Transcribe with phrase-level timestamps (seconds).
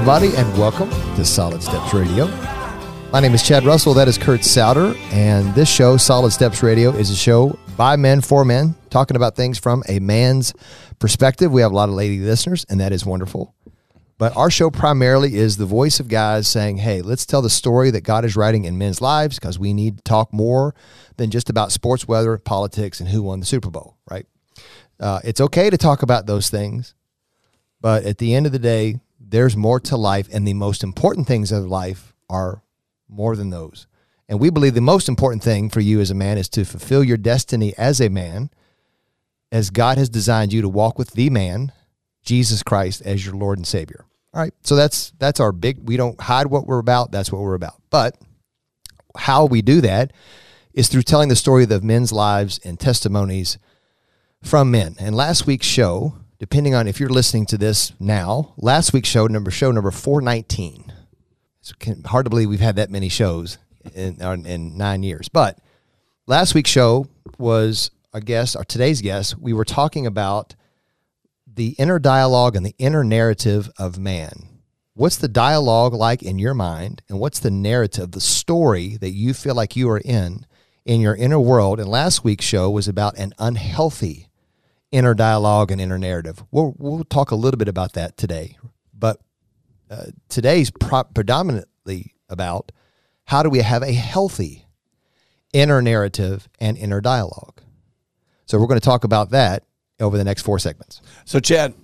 [0.00, 2.26] Everybody, and welcome to Solid Steps Radio.
[3.12, 3.92] My name is Chad Russell.
[3.92, 4.94] That is Kurt Souter.
[5.12, 9.36] And this show, Solid Steps Radio, is a show by men for men, talking about
[9.36, 10.54] things from a man's
[11.00, 11.52] perspective.
[11.52, 13.54] We have a lot of lady listeners, and that is wonderful.
[14.16, 17.90] But our show primarily is the voice of guys saying, hey, let's tell the story
[17.90, 20.74] that God is writing in men's lives because we need to talk more
[21.18, 24.24] than just about sports, weather, politics, and who won the Super Bowl, right?
[24.98, 26.94] Uh, it's okay to talk about those things,
[27.82, 28.98] but at the end of the day,
[29.30, 32.62] there's more to life, and the most important things of life are
[33.08, 33.86] more than those.
[34.28, 37.02] And we believe the most important thing for you as a man is to fulfill
[37.02, 38.50] your destiny as a man,
[39.50, 41.72] as God has designed you to walk with the man,
[42.22, 44.04] Jesus Christ, as your Lord and Savior.
[44.32, 44.54] All right.
[44.62, 47.82] So that's that's our big we don't hide what we're about, that's what we're about.
[47.90, 48.16] But
[49.16, 50.12] how we do that
[50.72, 53.58] is through telling the story of men's lives and testimonies
[54.42, 54.94] from men.
[55.00, 59.26] And last week's show depending on if you're listening to this now, last week's show
[59.26, 60.92] number show number 419.
[61.60, 61.74] It's
[62.06, 63.58] hard to believe we've had that many shows
[63.94, 65.28] in, in nine years.
[65.28, 65.58] But
[66.26, 67.06] last week's show
[67.38, 70.56] was a guest, our today's guest, we were talking about
[71.46, 74.48] the inner dialogue and the inner narrative of man.
[74.94, 77.02] What's the dialogue like in your mind?
[77.08, 80.46] And what's the narrative, the story that you feel like you are in
[80.86, 81.78] in your inner world?
[81.78, 84.29] And last week's show was about an unhealthy
[84.92, 86.42] inner dialogue and inner narrative.
[86.50, 88.56] We'll, we'll talk a little bit about that today,
[88.92, 89.20] but
[89.90, 92.72] uh, today's pro- predominantly about
[93.24, 94.66] how do we have a healthy
[95.52, 97.60] inner narrative and inner dialogue.
[98.46, 99.64] So we're going to talk about that
[100.00, 101.00] over the next four segments.
[101.24, 101.74] So, Chad,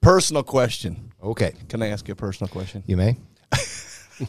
[0.00, 1.12] personal question.
[1.22, 1.54] Okay.
[1.68, 2.84] Can I ask you a personal question?
[2.86, 3.16] You may.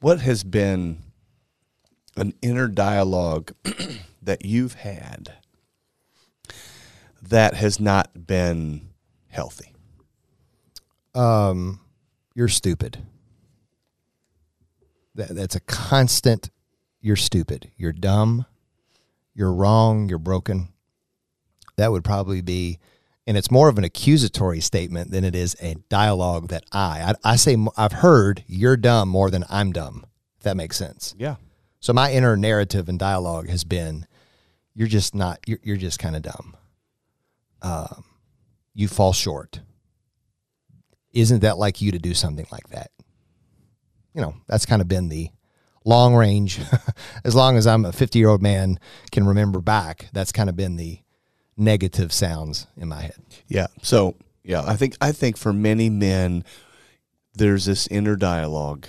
[0.00, 0.98] what has been
[2.16, 3.52] an inner dialogue
[4.22, 5.34] that you've had
[7.22, 8.88] that has not been
[9.28, 9.74] healthy?
[11.14, 11.80] Um,
[12.34, 12.98] you're stupid.
[15.14, 16.50] That, that's a constant.
[17.00, 17.70] You're stupid.
[17.76, 18.46] You're dumb.
[19.34, 20.08] You're wrong.
[20.08, 20.68] You're broken.
[21.76, 22.78] That would probably be,
[23.26, 27.32] and it's more of an accusatory statement than it is a dialogue that I, I,
[27.32, 30.04] I say, I've heard you're dumb more than I'm dumb.
[30.38, 31.14] If that makes sense.
[31.18, 31.36] Yeah.
[31.80, 34.06] So my inner narrative and dialogue has been,
[34.74, 36.56] you're just not, you're, you're just kind of dumb
[37.62, 38.04] um,
[38.74, 39.60] you fall short.
[41.12, 42.90] Isn't that like you to do something like that?
[44.14, 45.30] You know, that's kind of been the
[45.84, 46.60] long range.
[47.24, 48.78] as long as I'm a 50 year old man
[49.10, 51.00] can remember back, that's kind of been the
[51.56, 53.20] negative sounds in my head.
[53.48, 53.66] Yeah.
[53.82, 54.14] So,
[54.44, 56.44] yeah, I think I think for many men
[57.34, 58.86] there's this inner dialogue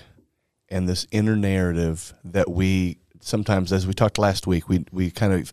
[0.69, 5.33] and this inner narrative that we sometimes as we talked last week, we we kind
[5.33, 5.51] of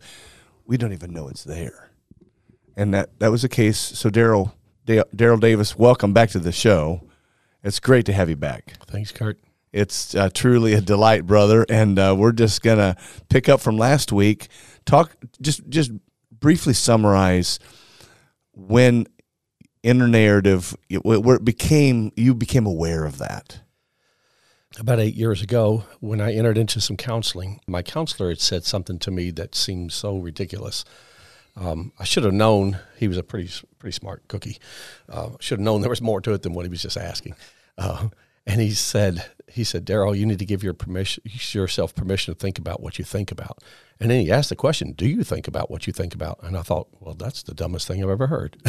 [0.65, 1.86] we don't even know it's there
[2.77, 3.77] and that that was the case.
[3.77, 4.53] So Darryll
[4.85, 7.01] Darryll Davis, welcome back to the show.
[7.63, 8.75] It's great to have you back.
[8.87, 9.39] Thanks, Kurt.
[9.73, 11.65] It's uh, truly a delight, brother.
[11.67, 12.95] And uh, we're just gonna
[13.29, 14.47] pick up from last week.
[14.85, 15.91] Talk just just
[16.31, 17.59] briefly summarize
[18.53, 19.07] when
[19.83, 23.61] inner narrative where it became you became aware of that
[24.79, 28.99] about eight years ago when i entered into some counseling my counselor had said something
[28.99, 30.83] to me that seemed so ridiculous
[31.59, 34.57] um, I should have known he was a pretty pretty smart cookie.
[35.09, 37.35] Uh, should have known there was more to it than what he was just asking.
[37.77, 38.09] Uh,
[38.45, 42.39] and he said, he said, Darryll, you need to give your permission, yourself permission to
[42.39, 43.61] think about what you think about.
[43.99, 46.39] And then he asked the question, Do you think about what you think about?
[46.43, 48.57] And I thought, well, that's the dumbest thing I've ever heard.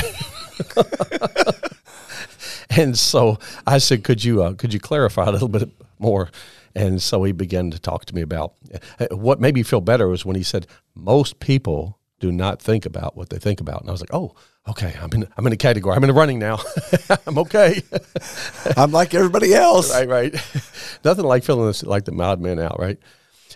[2.70, 6.30] and so I said, Could you uh, could you clarify a little bit more?
[6.74, 8.54] And so he began to talk to me about
[8.98, 12.86] uh, what made me feel better was when he said, Most people do not think
[12.86, 13.80] about what they think about.
[13.80, 14.34] And I was like, oh,
[14.68, 15.96] okay, I'm in, I'm in a category.
[15.96, 16.58] I'm in a running now.
[17.26, 17.82] I'm okay.
[18.76, 19.92] I'm like everybody else.
[19.92, 20.32] right, right.
[21.04, 22.98] Nothing like feeling this, like the odd man out, right?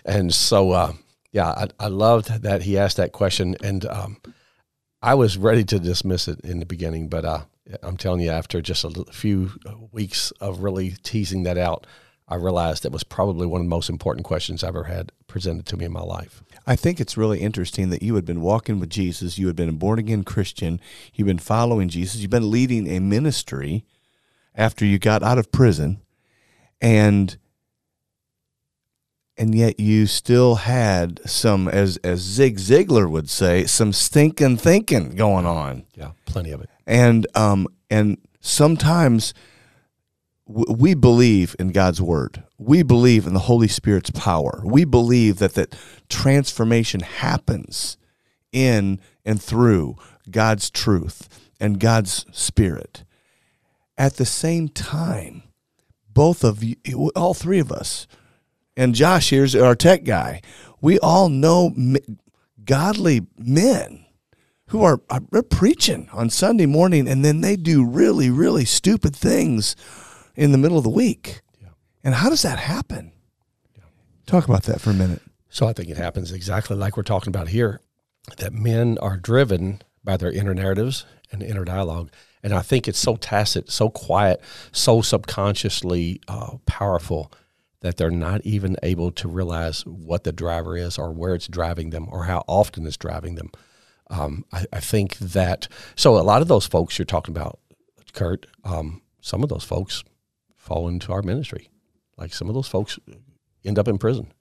[0.05, 0.93] And so, uh,
[1.31, 3.55] yeah, I, I, loved that he asked that question.
[3.63, 4.17] And um,
[5.01, 7.41] I was ready to dismiss it in the beginning, but uh,
[7.81, 9.51] I'm telling you, after just a few
[9.91, 11.87] weeks of really teasing that out,
[12.27, 15.65] I realized that was probably one of the most important questions I've ever had presented
[15.67, 16.43] to me in my life.
[16.65, 19.69] I think it's really interesting that you had been walking with Jesus, you had been
[19.69, 20.79] a born again Christian,
[21.13, 23.85] you've been following Jesus, you've been leading a ministry
[24.55, 26.01] after you got out of prison,
[26.81, 27.37] and
[29.35, 35.15] and yet you still had some, as as Zig Ziglar would say, some stinking thinking
[35.15, 35.85] going on.
[35.95, 36.69] Yeah, plenty of it.
[36.85, 39.33] And um and sometimes
[40.45, 42.43] we believe in God's word.
[42.63, 44.61] We believe in the Holy Spirit's power.
[44.63, 45.75] We believe that that
[46.09, 47.97] transformation happens
[48.51, 49.97] in and through
[50.29, 53.03] God's truth and God's spirit.
[53.97, 55.43] At the same time,
[56.13, 56.77] both of you,
[57.15, 58.07] all three of us,
[58.75, 60.41] and Josh here's our tech guy.
[60.81, 61.75] We all know
[62.63, 64.05] godly men
[64.67, 69.75] who are, are preaching on Sunday morning, and then they do really, really stupid things
[70.35, 71.41] in the middle of the week.
[72.03, 73.11] And how does that happen?
[74.25, 75.21] Talk about that for a minute.
[75.49, 77.81] So I think it happens exactly like we're talking about here
[78.37, 82.09] that men are driven by their inner narratives and inner dialogue.
[82.41, 84.41] And I think it's so tacit, so quiet,
[84.71, 87.31] so subconsciously uh, powerful
[87.81, 91.89] that they're not even able to realize what the driver is or where it's driving
[91.89, 93.51] them or how often it's driving them.
[94.09, 97.59] Um, I, I, think that, so a lot of those folks you're talking about,
[98.13, 100.03] Kurt, um, some of those folks
[100.55, 101.69] fall into our ministry.
[102.17, 102.99] Like some of those folks
[103.65, 104.33] end up in prison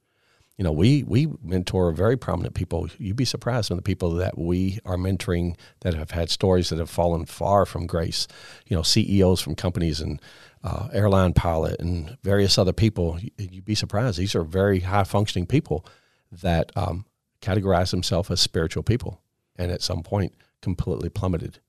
[0.59, 2.89] you know, we we mentor very prominent people.
[2.99, 6.79] You'd be surprised when the people that we are mentoring that have had stories that
[6.79, 8.29] have fallen far from grace.
[8.67, 10.21] You know, CEOs from companies and
[10.63, 13.19] uh, airline pilot and various other people.
[13.39, 14.19] You'd be surprised.
[14.19, 15.87] These are very high functioning people
[16.31, 17.07] that um,
[17.41, 19.23] categorize themselves as spiritual people,
[19.57, 21.61] and at some point completely plummeted.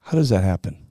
[0.00, 0.88] How does that happen?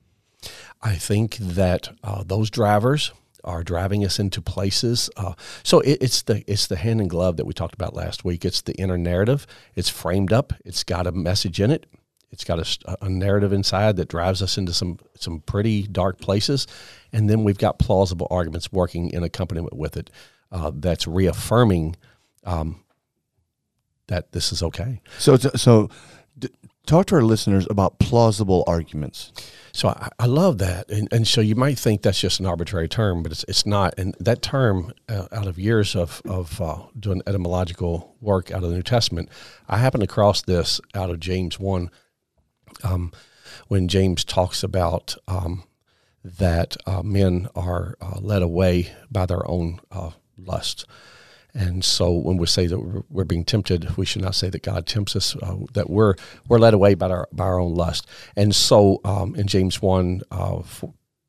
[0.82, 3.12] I think that uh, those drivers
[3.44, 5.10] are driving us into places.
[5.18, 5.34] Uh,
[5.64, 8.46] so it, it's the it's the hand and glove that we talked about last week.
[8.46, 9.48] It's the inner narrative.
[9.76, 10.54] It's framed up.
[10.66, 11.86] It's got a message in it.
[12.32, 16.66] It's got a, a narrative inside that drives us into some some pretty dark places,
[17.12, 20.10] and then we've got plausible arguments working in accompaniment with it.
[20.52, 21.96] Uh, that's reaffirming
[22.46, 22.84] um,
[24.08, 25.02] that this is okay.
[25.18, 25.90] So so
[26.86, 29.32] talk to our listeners about plausible arguments.
[29.74, 32.90] So I, I love that, and, and so you might think that's just an arbitrary
[32.90, 33.94] term, but it's it's not.
[33.98, 38.70] And that term, uh, out of years of of uh, doing etymological work out of
[38.70, 39.30] the New Testament,
[39.70, 41.90] I happened across this out of James one,
[42.84, 43.12] um,
[43.70, 45.64] when James talks about um,
[46.24, 50.86] that uh, men are uh, led away by their own uh, lust.
[51.54, 54.86] And so when we say that we're being tempted, we should not say that God
[54.86, 56.16] tempts us, uh, that we're,
[56.48, 58.08] we're led away by our, by our own lust.
[58.36, 60.62] And so um, in James 1, uh,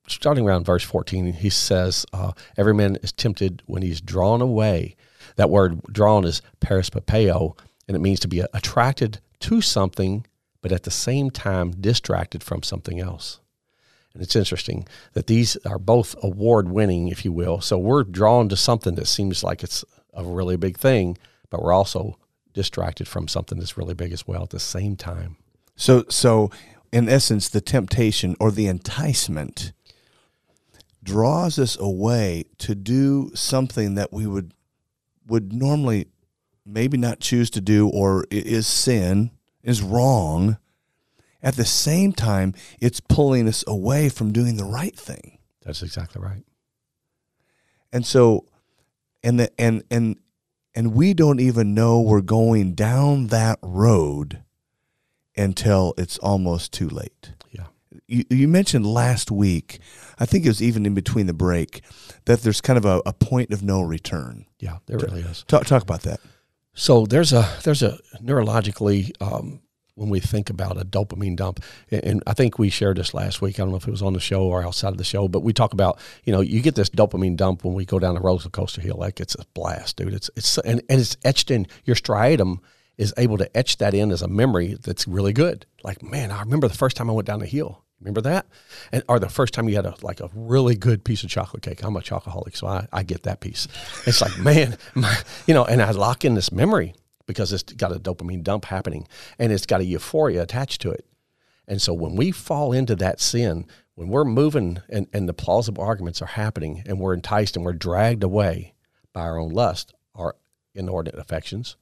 [0.06, 4.96] starting around verse 14, he says, uh, Every man is tempted when he's drawn away.
[5.36, 7.58] That word drawn is perispapeo,
[7.88, 10.26] and it means to be attracted to something,
[10.60, 13.40] but at the same time distracted from something else.
[14.14, 17.60] And it's interesting that these are both award winning, if you will.
[17.60, 21.18] So we're drawn to something that seems like it's a really big thing,
[21.50, 22.18] but we're also
[22.52, 25.36] distracted from something that's really big as well at the same time.
[25.76, 26.50] So, so
[26.92, 29.72] in essence, the temptation or the enticement
[31.02, 34.52] draws us away to do something that we would
[35.26, 36.08] would normally
[36.64, 39.30] maybe not choose to do or is sin
[39.62, 40.58] is wrong.
[41.42, 45.38] At the same time it's pulling us away from doing the right thing.
[45.64, 46.44] That's exactly right.
[47.92, 48.46] And so
[49.22, 50.16] and the, and and
[50.74, 54.42] and we don't even know we're going down that road
[55.36, 57.32] until it's almost too late.
[57.50, 57.66] Yeah.
[58.06, 59.80] You, you mentioned last week,
[60.18, 61.82] I think it was even in between the break,
[62.24, 64.46] that there's kind of a, a point of no return.
[64.58, 65.44] Yeah, there really is.
[65.46, 66.20] Talk, talk about that.
[66.74, 69.60] So there's a there's a neurologically um,
[69.94, 71.60] when we think about a dopamine dump.
[71.90, 73.58] And I think we shared this last week.
[73.58, 75.42] I don't know if it was on the show or outside of the show, but
[75.42, 78.20] we talk about, you know, you get this dopamine dump when we go down the
[78.20, 78.96] roller coaster hill.
[78.96, 80.14] Like it's a blast, dude.
[80.14, 82.58] It's, it's, and, and it's etched in your striatum
[82.98, 85.66] is able to etch that in as a memory that's really good.
[85.82, 87.82] Like, man, I remember the first time I went down the hill.
[88.00, 88.46] Remember that?
[88.90, 91.62] And or the first time you had a like a really good piece of chocolate
[91.62, 91.84] cake.
[91.84, 93.68] I'm a chocoholic, so I, I get that piece.
[94.06, 96.94] It's like, man, my, you know, and I lock in this memory
[97.26, 99.06] because it's got a dopamine dump happening
[99.38, 101.06] and it's got a euphoria attached to it.
[101.66, 105.82] And so when we fall into that sin, when we're moving and, and the plausible
[105.82, 108.74] arguments are happening and we're enticed and we're dragged away
[109.12, 110.36] by our own lust our
[110.74, 111.76] inordinate affections,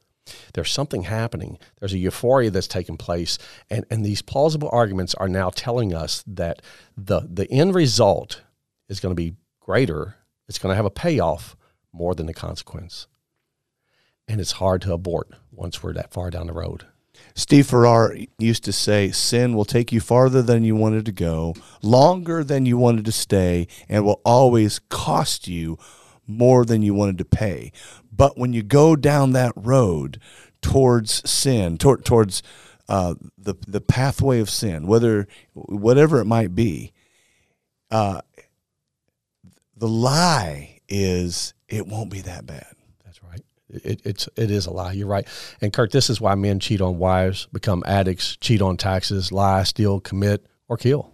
[0.55, 1.59] there's something happening.
[1.79, 3.39] There's a euphoria that's taking place.
[3.69, 6.63] And, and these plausible arguments are now telling us that
[6.97, 8.43] the, the end result
[8.89, 10.17] is going to be greater,
[10.49, 11.57] it's going to have a payoff
[11.93, 13.07] more than the consequence
[14.31, 16.87] and it's hard to abort once we're that far down the road.
[17.35, 21.55] Steve Farrar used to say, Sin will take you farther than you wanted to go,
[21.83, 25.79] longer than you wanted to stay, and will always cost you
[26.29, 27.73] more than you wanted to pay.
[28.13, 30.21] But when you go down that road
[30.63, 32.41] towards sin, tor- towards
[32.89, 36.93] uh, the, the pathway of sin, whether whatever it might be,
[37.91, 38.21] uh,
[39.77, 42.77] the lie is it won't be that bad.
[43.73, 44.93] It, it's it is a lie.
[44.93, 45.27] You're right.
[45.61, 49.63] And Kurt, this is why men cheat on wives, become addicts, cheat on taxes, lie,
[49.63, 51.13] steal, commit, or kill.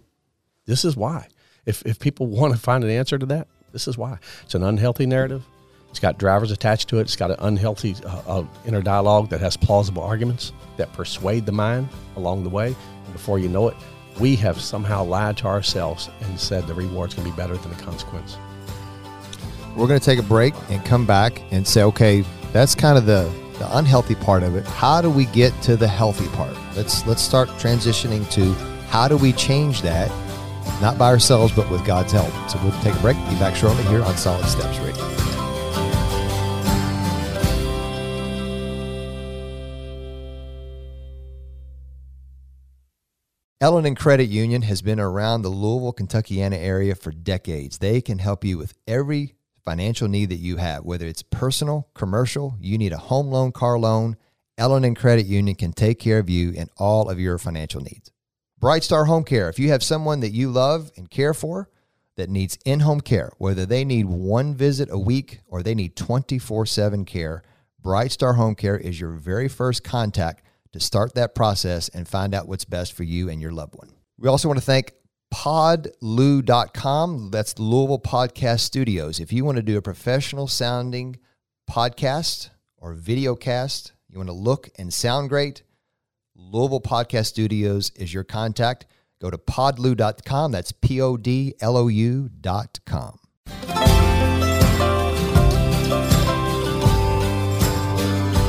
[0.65, 1.27] This is why.
[1.65, 4.19] If if people want to find an answer to that, this is why.
[4.43, 5.43] It's an unhealthy narrative.
[5.89, 7.01] It's got drivers attached to it.
[7.01, 11.51] It's got an unhealthy uh, uh, inner dialogue that has plausible arguments that persuade the
[11.51, 12.75] mind along the way.
[13.05, 13.75] And before you know it,
[14.19, 17.71] we have somehow lied to ourselves and said the reward's going to be better than
[17.71, 18.37] the consequence.
[19.75, 22.23] We're going to take a break and come back and say, okay,
[22.53, 24.65] that's kind of the, the unhealthy part of it.
[24.65, 26.55] How do we get to the healthy part?
[26.75, 28.53] Let's let's start transitioning to
[28.89, 30.09] how do we change that,
[30.81, 32.31] not by ourselves, but with God's help.
[32.49, 33.17] So we'll take a break.
[33.29, 35.27] Be back shortly here on Solid Steps Radio.
[43.59, 47.79] L&N Credit Union has been around the Louisville, Kentuckiana area for decades.
[47.79, 49.33] They can help you with every
[49.67, 53.77] financial need that you have, whether it's personal, commercial, you need a home loan, car
[53.77, 54.15] loan,
[54.57, 58.09] L&N Credit Union can take care of you and all of your financial needs.
[58.57, 61.69] Bright Star Home Care, if you have someone that you love and care for
[62.15, 67.03] that needs in-home care, whether they need one visit a week or they need 24/7
[67.05, 67.43] care,
[67.77, 72.33] Bright Star Home Care is your very first contact to start that process and find
[72.33, 73.89] out what's best for you and your loved one.
[74.17, 74.93] We also want to thank
[75.33, 77.29] podlu.com.
[77.31, 79.19] That's Louisville Podcast Studios.
[79.19, 81.17] If you want to do a professional sounding
[81.69, 85.63] podcast or video cast, you want to look and sound great,
[86.35, 88.85] Louisville Podcast Studios is your contact.
[89.19, 90.51] Go to podlu.com.
[90.51, 93.19] That's P O D L O U.com.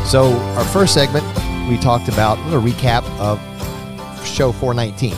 [0.06, 1.24] So, our first segment,
[1.68, 3.38] we talked about a little recap of
[4.26, 5.12] show 419,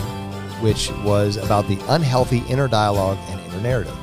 [0.61, 3.97] which was about the unhealthy inner dialogue and inner narrative.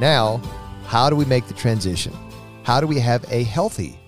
[0.00, 0.38] Now,
[0.84, 2.12] how do we make the transition?
[2.62, 3.98] How do we have a healthy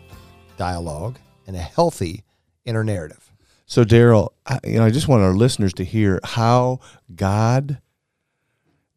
[0.56, 2.25] dialogue and a healthy
[2.64, 3.32] inner narrative?
[3.66, 6.80] So, Darryll, I, you know, I just want our listeners to hear how
[7.14, 7.80] God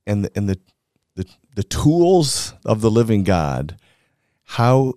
[0.07, 0.59] and the and the,
[1.15, 3.77] the the tools of the living God,
[4.43, 4.93] how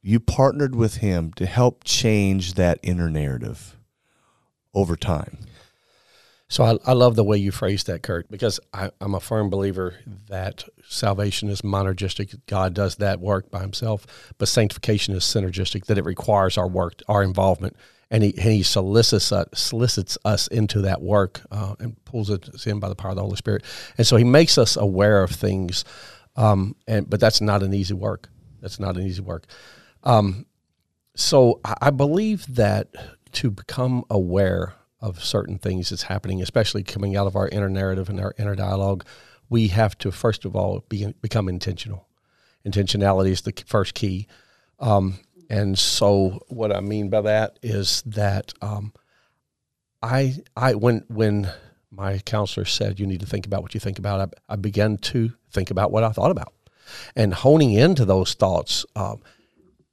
[0.00, 3.76] you partnered with Him to help change that inner narrative
[4.72, 5.38] over time.
[6.50, 9.50] So I, I love the way you phrased that, Kurt, because I, I'm a firm
[9.50, 9.96] believer
[10.28, 12.40] that salvation is monergistic.
[12.46, 14.06] God does that work by himself,
[14.38, 17.76] but sanctification is synergistic, that it requires our work, our involvement.
[18.10, 22.66] And he, and he solicits, us, solicits us into that work uh, and pulls us
[22.66, 23.64] in by the power of the Holy Spirit.
[23.98, 25.84] And so he makes us aware of things,
[26.34, 28.30] um, and but that's not an easy work.
[28.62, 29.44] That's not an easy work.
[30.04, 30.46] Um,
[31.14, 32.88] so I believe that
[33.32, 38.08] to become aware of certain things that's happening, especially coming out of our inner narrative
[38.08, 39.04] and our inner dialogue,
[39.48, 42.06] we have to first of all be, become intentional.
[42.66, 44.26] Intentionality is the first key.
[44.80, 48.92] Um, and so, what I mean by that is that um,
[50.02, 51.50] I, I, when when
[51.90, 54.98] my counselor said you need to think about what you think about, I, I began
[54.98, 56.52] to think about what I thought about,
[57.16, 58.84] and honing into those thoughts.
[58.94, 59.22] Um,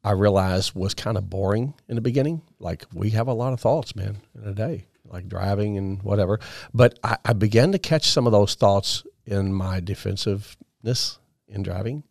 [0.04, 2.42] I realized was kind of boring in the beginning.
[2.60, 6.40] Like we have a lot of thoughts, man, in a day like driving and whatever.
[6.74, 12.04] But I, I began to catch some of those thoughts in my defensiveness in driving,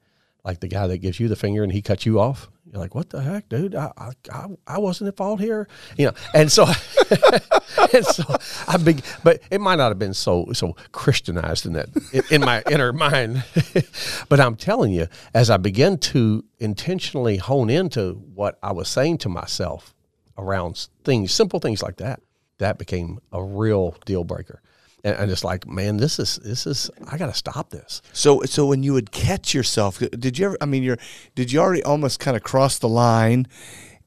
[0.45, 2.51] like the guy that gives you the finger and he cuts you off.
[2.67, 3.77] You're like, what the heck, dude?
[3.77, 3.93] I
[4.33, 6.13] I, I wasn't at fault here, you know.
[6.35, 6.65] And so,
[7.93, 8.25] and so
[8.67, 12.41] I big, but it might not have been so so Christianized in that in, in
[12.41, 13.45] my inner mind.
[14.29, 19.19] but I'm telling you, as I began to intentionally hone into what I was saying
[19.19, 19.95] to myself
[20.37, 22.21] around things, simple things like that,
[22.65, 24.63] that became a real deal breaker.
[25.05, 28.01] And, and it's like, man, this is this is I got to stop this.
[28.15, 30.57] So, so when you would catch yourself, did you ever?
[30.63, 30.99] I mean, you're
[31.35, 33.47] did you already almost kind of cross the line,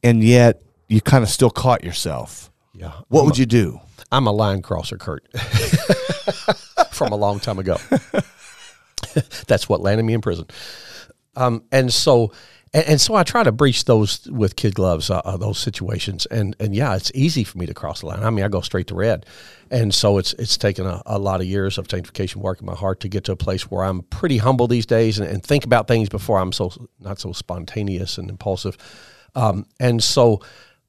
[0.02, 2.52] and yet you kind of still caught yourself?
[2.74, 2.94] Yeah.
[3.10, 3.80] What I'm would a, you do?
[4.12, 5.28] I'm a line crosser, Kurt,
[6.92, 7.78] from a long time ago.
[9.48, 10.48] That's what landed me in prison.
[11.36, 12.32] Um, and so
[12.74, 16.26] and, and, so I try to breach those with kid gloves, uh, uh, those situations.
[16.28, 18.24] And and yeah, it's easy for me to cross the line.
[18.24, 19.26] I mean, I go straight to red,
[19.72, 22.76] and so it's it's taken a, a lot of years of sanctification work in my
[22.76, 25.66] heart to get to a place where I'm pretty humble these days and, and think
[25.66, 28.78] about things before I'm so not so spontaneous and impulsive.
[29.36, 30.42] Um, and so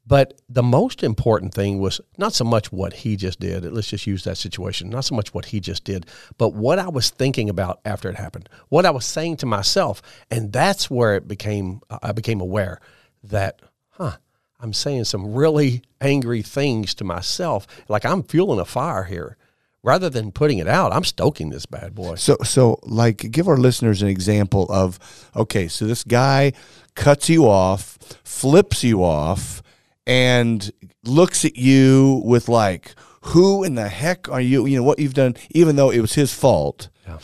[0.08, 3.62] but the most important thing was not so much what he just did.
[3.70, 4.88] Let's just use that situation.
[4.88, 6.06] Not so much what he just did,
[6.38, 8.48] but what I was thinking about after it happened.
[8.70, 10.00] What I was saying to myself,
[10.30, 11.82] and that's where it became.
[12.02, 12.80] I became aware
[13.24, 13.60] that,
[13.90, 14.16] huh,
[14.58, 17.66] I'm saying some really angry things to myself.
[17.86, 19.36] Like I'm fueling a fire here.
[19.82, 22.16] Rather than putting it out, I'm stoking this bad boy.
[22.16, 24.98] So, so like, give our listeners an example of,
[25.36, 26.52] okay, so this guy
[26.96, 29.62] cuts you off, flips you off
[30.08, 30.72] and
[31.04, 34.66] looks at you with like, who in the heck are you?
[34.66, 36.88] You know what you've done, even though it was his fault.
[37.06, 37.18] Yeah.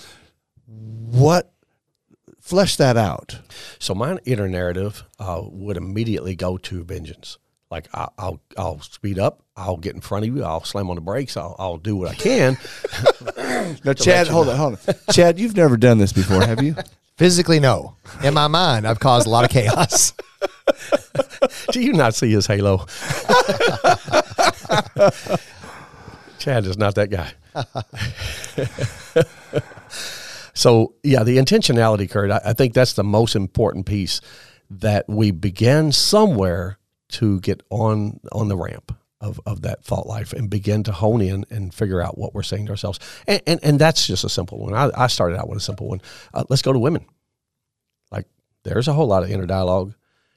[0.67, 1.53] What
[2.41, 3.41] flesh that out?
[3.79, 7.39] So my inner narrative uh, would immediately go to vengeance.
[7.71, 9.43] Like I, I'll I'll speed up.
[9.57, 10.45] I'll get in front of you.
[10.45, 11.37] I'll slam on the brakes.
[11.37, 12.59] I'll, I'll do what I can.
[13.83, 14.95] Now, Chad, you hold on, hold on.
[15.11, 16.77] Chad, you've never done this before, have you?
[17.17, 17.97] Physically, no.
[18.23, 20.13] In my mind, I've caused a lot of chaos.
[21.73, 22.79] do you not see his halo?
[26.39, 27.33] Chad is not that guy.
[30.55, 32.31] so yeah, the intentionality, Kurt.
[32.31, 34.21] I, I think that's the most important piece
[34.71, 36.79] that we begin somewhere
[37.09, 41.23] to get on on the ramp of, of that thought life and begin to hone
[41.23, 42.99] in and figure out what we're saying to ourselves.
[43.27, 44.75] And and, and that's just a simple one.
[44.75, 46.01] I, I started out with a simple one.
[46.33, 47.07] Uh, let's go to women.
[48.11, 48.27] Like
[48.65, 49.95] there's a whole lot of inner dialogue.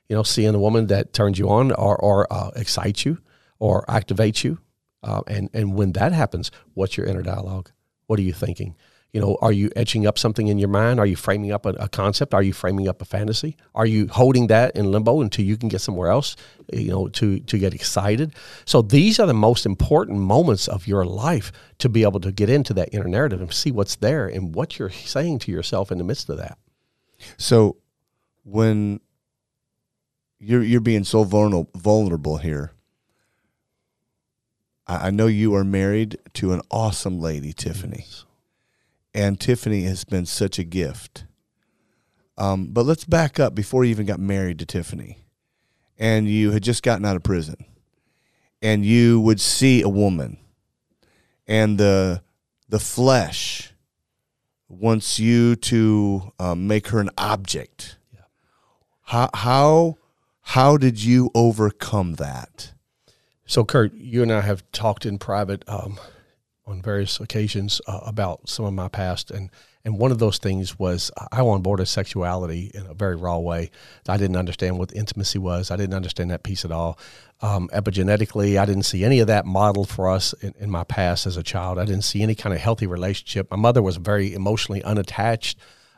[0.10, 3.20] You know, seeing a woman that turns you on or, or uh, excites you
[3.60, 4.60] or activates you.
[5.04, 7.72] Uh, and, and when that happens, what's your inner dialogue?
[8.08, 8.76] What are you thinking?
[9.14, 11.00] You know, are you etching up something in your mind?
[11.00, 12.34] Are you framing up a, a, concept?
[12.34, 13.56] Are you framing up a fantasy?
[13.74, 16.36] Are you holding that in limbo until you can get somewhere else?
[16.74, 18.34] You know, to to get excited.
[18.66, 22.50] So these are the most important moments of your life to be able to get
[22.50, 25.98] into that inner narrative and see what's there and what you're saying to yourself in
[25.98, 26.58] the midst of that.
[27.38, 27.78] So,
[28.44, 29.00] when
[30.40, 32.72] you're you're being so vulnerable vulnerable here,
[34.86, 38.06] I, I know you are married to an awesome lady, Tiffany.
[38.08, 38.26] Yes
[39.18, 41.26] and Tiffany has been such a gift.
[42.38, 45.26] Um, but let's back up before you even got married to Tiffany,
[45.98, 47.66] and you had just gotten out of prison,
[48.62, 50.38] and you would see a woman,
[51.48, 52.22] and the
[52.70, 53.74] the flesh
[54.70, 57.98] wants you to um, make her an object.
[58.14, 58.20] Yeah.
[59.02, 59.98] How how
[60.48, 62.74] how did you overcome that?
[63.46, 65.64] So, Kurt, you and I have talked in private.
[65.68, 66.00] Um,
[66.68, 69.50] on various occasions uh, about some of my past and
[69.86, 73.16] and one of those things was I was on board of sexuality in a very
[73.16, 73.72] raw way.
[74.10, 75.72] I didn't understand what intimacy was.
[75.72, 77.00] I didn't understand that piece at all.
[77.40, 81.26] Um, epigenetically, I didn't see any of that modeled for us in, in, my past
[81.26, 81.80] as a child.
[81.80, 83.50] I didn't see any kind of healthy relationship.
[83.50, 85.58] My mother was very emotionally unattached,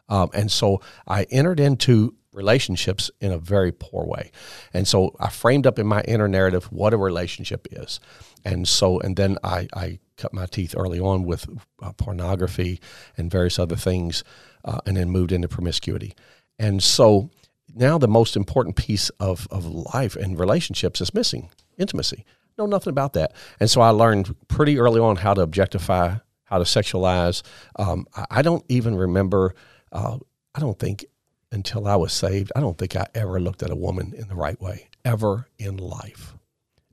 [0.10, 4.32] um, and so I entered into relationships in a very poor way.
[4.74, 8.00] And so I framed up in my inner narrative what a relationship is.
[8.46, 11.48] And so, and then I, I cut my teeth early on with
[11.82, 12.80] uh, pornography
[13.18, 14.24] and various other things,
[14.64, 16.14] uh, and then moved into promiscuity.
[16.58, 17.30] And so
[17.74, 22.26] now the most important piece of, of life and relationships is missing intimacy.
[22.58, 23.34] Know nothing about that.
[23.60, 27.42] And so I learned pretty early on how to objectify, how to sexualize.
[27.78, 29.56] Um, I, I, don't even remember,
[29.92, 30.18] uh,
[30.56, 31.06] I don't think
[31.52, 34.36] until I was saved, I don't think I ever looked at a woman in the
[34.36, 36.36] right way, ever in life.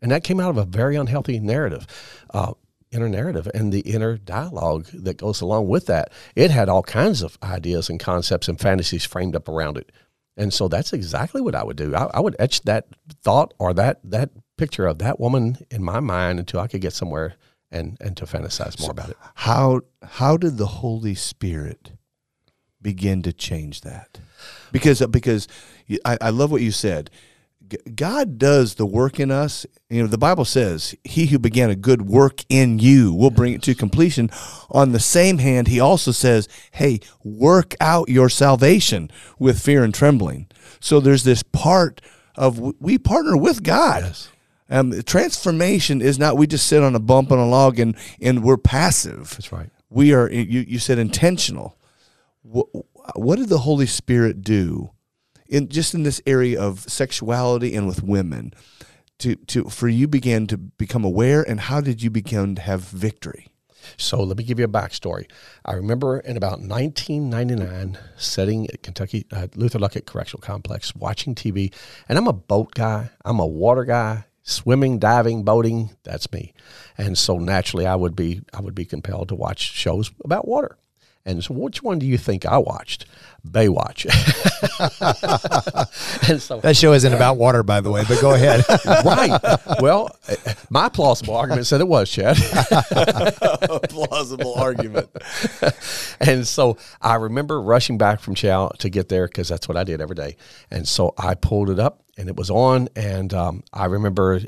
[0.00, 1.86] And that came out of a very unhealthy narrative.
[2.30, 2.54] Uh,
[2.92, 6.12] inner narrative and the inner dialogue that goes along with that.
[6.34, 9.92] It had all kinds of ideas and concepts and fantasies framed up around it.
[10.36, 11.94] And so that's exactly what I would do.
[11.94, 12.86] I, I would etch that
[13.22, 16.92] thought or that that picture of that woman in my mind until I could get
[16.92, 17.34] somewhere
[17.70, 19.16] and and to fantasize more so about it.
[19.34, 21.92] How how did the Holy Spirit
[22.86, 24.20] begin to change that?
[24.70, 25.48] Because because
[26.04, 27.10] I, I love what you said.
[27.96, 29.66] God does the work in us.
[29.90, 33.54] You know, the Bible says, He who began a good work in you will bring
[33.54, 34.30] it to completion.
[34.70, 39.92] On the same hand, He also says, Hey, work out your salvation with fear and
[39.92, 40.46] trembling.
[40.78, 42.00] So there's this part
[42.36, 44.04] of we partner with God.
[44.04, 44.30] Yes.
[44.70, 48.44] Um, transformation is not we just sit on a bump on a log and, and
[48.44, 49.30] we're passive.
[49.30, 49.70] That's right.
[49.90, 51.76] We are, you, you said intentional.
[53.14, 54.90] What, did the Holy Spirit do?
[55.48, 58.52] in just in this area of sexuality and with women
[59.18, 62.80] to to for you began to become aware and how did you begin to have
[62.80, 63.46] victory
[63.96, 65.30] so let me give you a backstory.
[65.64, 71.72] I remember in about 1999, sitting at Kentucky uh, Luther Luckett Correctional Complex, watching TV,
[72.08, 73.10] and I'm a boat guy.
[73.24, 74.24] I'm a water guy.
[74.42, 76.52] Swimming, diving, boating, that's me.
[76.96, 80.76] And so naturally I would be I would be compelled to watch shows about water.
[81.26, 83.04] And so, which one do you think I watched?
[83.50, 84.06] Baywatch.
[86.28, 88.04] and so that show isn't about water, by the way.
[88.06, 88.64] But go ahead.
[89.04, 89.38] right.
[89.80, 90.16] Well,
[90.70, 92.36] my plausible argument said it was, Chad.
[93.88, 95.08] plausible argument.
[96.20, 99.84] and so I remember rushing back from chow to get there because that's what I
[99.84, 100.36] did every day.
[100.70, 102.88] And so I pulled it up and it was on.
[102.96, 104.40] And um, I remember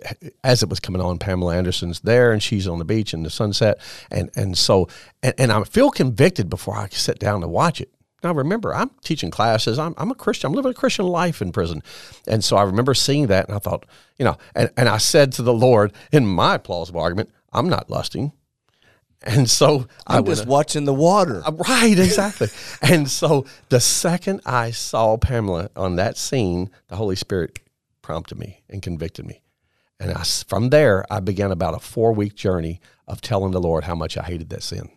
[0.43, 3.31] as it was coming on, Pamela Anderson's there, and she's on the beach in the
[3.31, 3.79] sunset,
[4.11, 4.89] and and so
[5.23, 7.91] and, and I feel convicted before I sit down to watch it.
[8.23, 9.79] Now remember, I'm teaching classes.
[9.79, 10.49] I'm, I'm a Christian.
[10.49, 11.83] I'm living a Christian life in prison,
[12.27, 13.87] and so I remember seeing that, and I thought,
[14.19, 17.91] you know, and, and I said to the Lord in my plausible argument, I'm not
[17.91, 18.33] lusting.
[19.23, 21.43] And so I I'm just watching the water.
[21.45, 22.49] Uh, Right, exactly.
[22.83, 27.59] and so the second I saw Pamela on that scene, the Holy Spirit
[28.01, 29.43] prompted me and convicted me.
[30.01, 33.85] And I, from there, I began about a four week journey of telling the Lord
[33.85, 34.89] how much I hated that sin.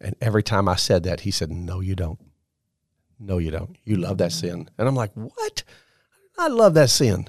[0.00, 2.18] And every time I said that, He said, No, you don't.
[3.18, 3.76] No, you don't.
[3.84, 4.64] You love that sin.
[4.64, 4.74] Mm-hmm.
[4.78, 5.62] And I'm like, What?
[6.36, 7.28] I love that sin.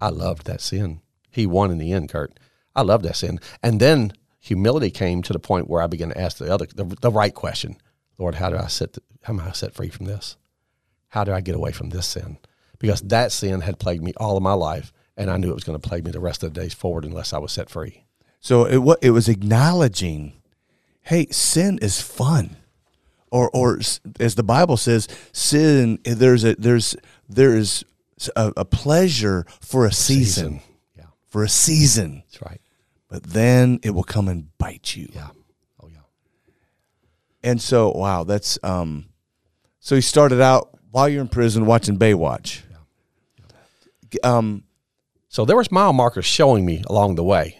[0.00, 1.00] I loved that sin.
[1.30, 2.38] He won in the end, Kurt.
[2.76, 3.40] I loved that sin.
[3.62, 6.84] And then humility came to the point where I began to ask the other, the,
[7.00, 7.76] the right question:
[8.18, 10.36] Lord, how do I set, the, how am I set free from this?
[11.08, 12.38] How do I get away from this sin?
[12.78, 15.64] Because that sin had plagued me all of my life, and I knew it was
[15.64, 18.04] going to plague me the rest of the days forward unless I was set free.
[18.40, 20.34] So it it was acknowledging,
[21.02, 22.56] hey, sin is fun,
[23.34, 23.78] or or
[24.20, 26.96] as the Bible says, sin there's a there's
[27.28, 27.84] there is
[28.36, 30.60] a, a pleasure for a season,
[30.96, 32.60] Yeah, for a season, that's right.
[33.08, 35.08] but then it will come and bite you.
[35.12, 35.30] Yeah.
[35.82, 36.04] Oh yeah.
[37.42, 39.06] And so wow, that's um,
[39.80, 42.62] so he started out while you're in prison watching Baywatch.
[42.70, 44.62] Yeah, Um,
[45.28, 47.58] So there was mile markers showing me along the way.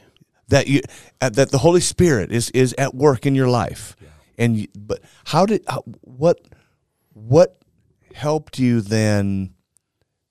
[0.49, 0.81] that you
[1.21, 3.97] uh, that the Holy Spirit is is at work in your life.
[4.38, 6.40] And you, but how did how, what
[7.12, 7.59] what
[8.14, 9.55] helped you then?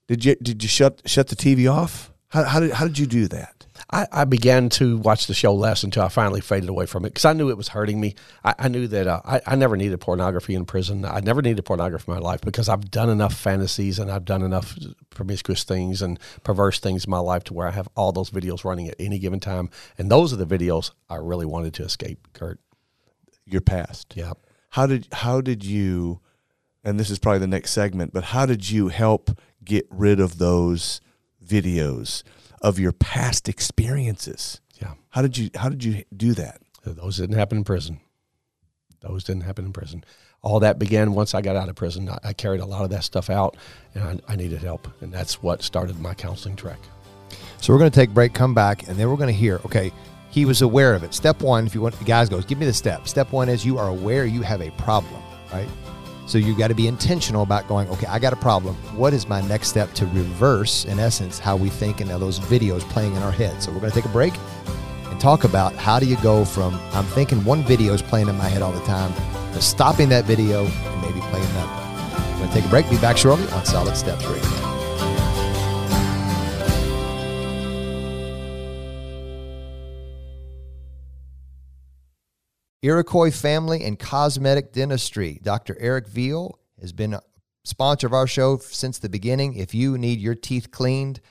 [0.07, 2.11] Did you did you shut shut the TV off?
[2.29, 3.63] How how did how did you do that?
[3.91, 7.09] I, I began to watch the show less until I finally faded away from it
[7.09, 8.15] because I knew it was hurting me.
[8.43, 11.05] I, I knew that uh, I, I never needed pornography in prison.
[11.05, 14.41] I never needed pornography in my life because I've done enough fantasies and I've done
[14.41, 14.77] enough
[15.11, 18.63] promiscuous things and perverse things in my life to where I have all those videos
[18.63, 19.69] running at any given time.
[19.97, 22.59] And those are the videos I really wanted to escape, Kurt.
[23.45, 24.13] Your past.
[24.15, 24.34] Yeah.
[24.69, 26.19] How did how did you?
[26.84, 28.13] And this is probably the next segment.
[28.13, 31.01] But how did you help get rid of those
[31.45, 32.23] videos
[32.62, 34.60] of your past experiences?
[34.82, 34.93] Yeah.
[35.10, 36.62] How did you how did you do that?
[36.86, 37.99] Those didn't happen in prison.
[39.01, 40.03] Those didn't happen in prison.
[40.41, 42.10] All that began once I got out of prison.
[42.10, 43.56] I, I carried a lot of that stuff out,
[43.93, 46.79] and I, I needed help, and that's what started my counseling trek.
[47.62, 49.62] So we're going to take a break, come back, and then we're going to hear.
[49.65, 49.91] Okay,
[50.33, 51.13] he was aware of it.
[51.13, 53.07] Step one, if you want, the guys goes, give me the step.
[53.07, 55.69] Step one is you are aware you have a problem, right?
[56.25, 57.87] So you got to be intentional about going.
[57.89, 58.73] Okay, I got a problem.
[58.97, 62.81] What is my next step to reverse, in essence, how we think and those videos
[62.81, 63.61] playing in our head?
[63.61, 64.33] So we're going to take a break
[65.05, 68.35] and talk about how do you go from I'm thinking one video is playing in
[68.35, 69.13] my head all the time
[69.53, 72.31] to stopping that video and maybe playing another.
[72.31, 72.89] We're going to take a break.
[72.89, 74.72] Be back shortly on Solid Steps Radio.
[82.83, 85.39] Iroquois Family and Cosmetic Dentistry.
[85.41, 85.77] Dr.
[85.79, 87.21] Eric Veal has been a
[87.63, 89.53] sponsor of our show since the beginning.
[89.53, 91.21] If you need your teeth cleaned,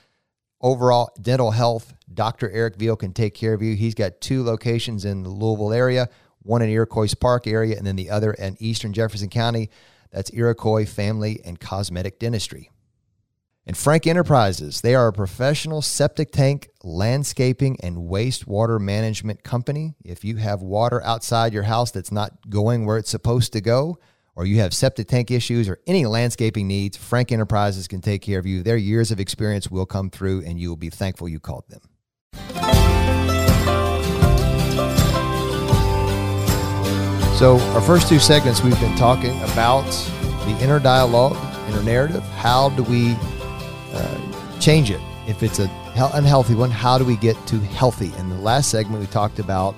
[0.61, 2.49] overall dental health, Dr.
[2.49, 3.75] Eric Veal can take care of you.
[3.75, 6.09] He's got two locations in the Louisville area,
[6.41, 9.69] one in Iroquois Park area, and then the other in Eastern Jefferson County.
[10.11, 12.71] That's Iroquois Family and Cosmetic Dentistry.
[13.65, 19.95] And Frank Enterprises, they are a professional septic tank, landscaping, and wastewater management company.
[20.03, 23.99] If you have water outside your house that's not going where it's supposed to go,
[24.35, 28.37] or you have septic tank issues or any landscaping needs, Frank Enterprises can take care
[28.37, 28.63] of you.
[28.63, 31.81] Their years of experience will come through, and you will be thankful you called them.
[37.37, 39.89] So, our first two segments, we've been talking about
[40.45, 41.37] the inner dialogue,
[41.69, 42.23] inner narrative.
[42.23, 43.15] How do we
[43.93, 44.99] uh, change it?
[45.27, 48.11] If it's a hel- unhealthy one, how do we get to healthy?
[48.17, 49.75] In the last segment, we talked about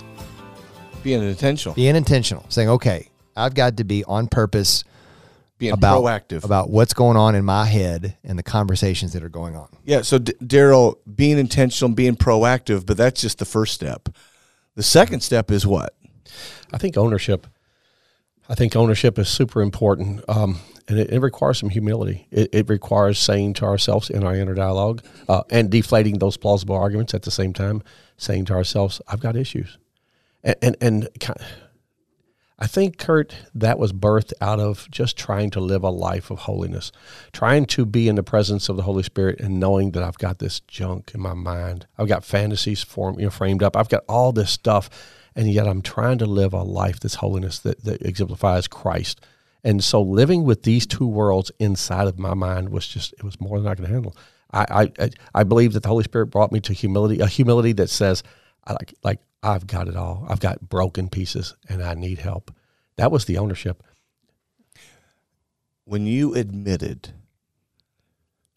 [1.03, 4.83] Being intentional, being intentional, saying, okay, I've got to be on purpose
[5.57, 6.43] being about proactive.
[6.43, 9.67] about what's going on in my head and the conversations that are going on.
[9.85, 14.09] Yeah, so D- Darryll, being intentional, being proactive, but that's just the first step.
[14.75, 15.93] The second step is what?
[16.73, 17.47] I think ownership.
[18.49, 22.27] I think ownership is super important, um, and it, it requires some humility.
[22.31, 26.75] It, it requires saying to ourselves in our inner dialogue uh, and deflating those plausible
[26.75, 27.81] arguments at the same time,
[28.17, 29.77] saying to ourselves, "I've got issues,"
[30.43, 31.33] and and, and ki-
[32.57, 36.39] I think Kurt that was birthed out of just trying to live a life of
[36.39, 36.91] holiness,
[37.33, 40.39] trying to be in the presence of the Holy Spirit and knowing that I've got
[40.39, 41.85] this junk in my mind.
[41.97, 43.75] I've got fantasies form, you know, framed up.
[43.75, 44.89] I've got all this stuff,
[45.35, 49.19] and yet I'm trying to live a life that's holiness that, that exemplifies Christ.
[49.65, 53.41] And so living with these two worlds inside of my mind was just it was
[53.41, 54.15] more than I could handle.
[54.53, 57.89] I I, I believe that the Holy Spirit brought me to humility, a humility that
[57.89, 58.21] says,
[58.63, 60.25] I like like I've got it all.
[60.29, 62.51] I've got broken pieces and I need help.
[62.97, 63.83] That was the ownership.
[65.83, 67.09] When you admitted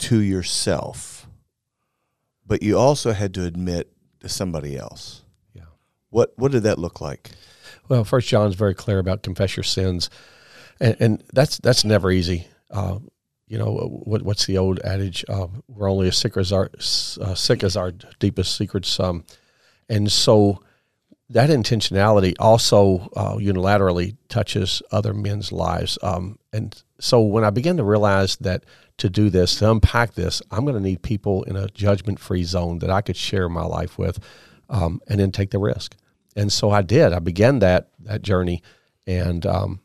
[0.01, 1.27] to yourself,
[2.47, 3.91] but you also had to admit
[4.21, 5.23] to somebody else.
[5.55, 5.63] Yeah.
[6.11, 7.31] What what did that look like?
[7.89, 10.11] Well, First John's very clear about confess your sins,
[10.81, 12.47] and, and that's that's never easy.
[12.71, 12.99] Uh,
[13.47, 15.25] you know what, what's the old adage?
[15.29, 16.71] Uh, we're only as sick as our
[17.21, 19.01] uh, sick as our deepest secrets.
[19.01, 19.25] Um,
[19.89, 20.63] and so
[21.31, 25.99] that intentionality also uh, unilaterally touches other men's lives.
[26.03, 28.65] Um, and so when I began to realize that
[28.99, 32.45] to do this, to unpack this, I'm going to need people in a judgment free
[32.45, 34.19] zone that I could share my life with
[34.69, 35.97] um, and then take the risk.
[36.35, 37.13] And so I did.
[37.13, 38.63] I began that that journey,
[39.07, 39.81] and um,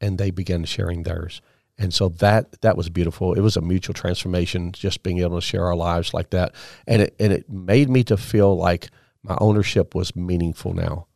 [0.00, 1.40] and they began sharing theirs.
[1.76, 3.34] And so that that was beautiful.
[3.34, 6.54] It was a mutual transformation, just being able to share our lives like that,
[6.86, 8.90] and it and it made me to feel like
[9.22, 11.06] my ownership was meaningful now.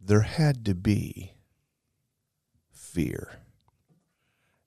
[0.00, 1.32] There had to be
[2.70, 3.42] fear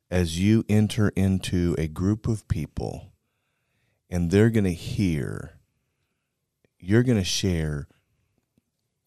[0.10, 3.12] as you enter into a group of people
[4.10, 5.58] and they're going to hear,
[6.80, 7.88] you're going to share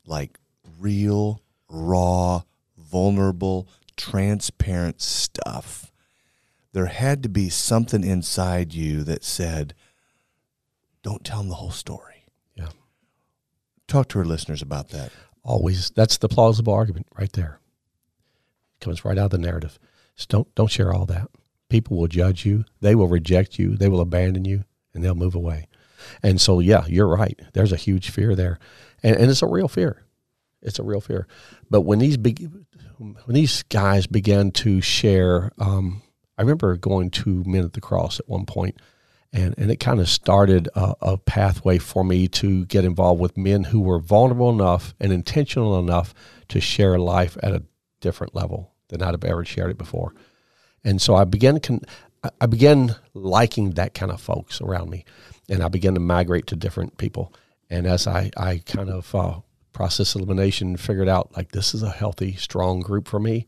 [0.04, 0.38] like
[0.78, 2.42] real, raw,
[2.90, 5.92] vulnerable, transparent stuff.
[6.72, 9.74] There had to be something inside you that said,
[11.02, 12.26] don't tell them the whole story.
[12.54, 12.68] Yeah.
[13.86, 15.10] Talk to our listeners about that.
[15.42, 15.90] Always.
[15.90, 17.60] That's the plausible argument right there.
[18.80, 19.78] It comes right out of the narrative.
[20.16, 21.28] Just don't don't share all that.
[21.68, 22.64] People will judge you.
[22.80, 23.76] They will reject you.
[23.76, 25.68] They will abandon you, and they'll move away.
[26.22, 27.38] And so, yeah, you're right.
[27.54, 28.58] There's a huge fear there,
[29.02, 30.04] and, and it's a real fear.
[30.62, 31.26] It's a real fear.
[31.70, 32.50] But when these big,
[32.98, 36.02] when these guys began to share, um,
[36.36, 38.80] I remember going to Men at the Cross at one point,
[39.32, 43.36] and and it kind of started a, a pathway for me to get involved with
[43.36, 46.14] men who were vulnerable enough and intentional enough
[46.48, 47.62] to share life at a
[48.00, 50.14] different level than I'd have ever shared it before.
[50.84, 51.84] And so I began con-
[52.40, 55.04] I began liking that kind of folks around me,
[55.48, 57.32] and I began to migrate to different people.
[57.70, 59.40] And as I I kind of uh,
[59.78, 63.46] process elimination, figured out like this is a healthy, strong group for me.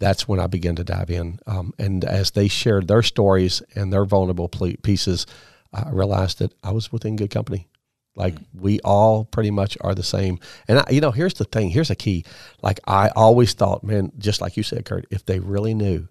[0.00, 1.38] That's when I began to dive in.
[1.46, 5.26] Um, and as they shared their stories and their vulnerable pieces,
[5.72, 7.68] I realized that I was within good company.
[8.16, 10.40] Like we all pretty much are the same.
[10.66, 11.70] And I, you know, here's the thing.
[11.70, 12.24] Here's a key.
[12.64, 16.08] Like I always thought, man, just like you said, Kurt, if they really knew,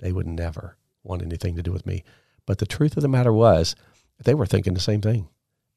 [0.00, 2.02] they would never want anything to do with me.
[2.44, 3.76] But the truth of the matter was,
[4.24, 5.28] they were thinking the same thing.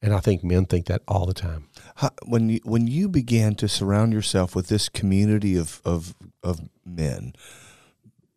[0.02, 1.68] And I think men think that all the time.
[1.96, 6.60] How, when you when you began to surround yourself with this community of of of
[6.86, 7.34] men,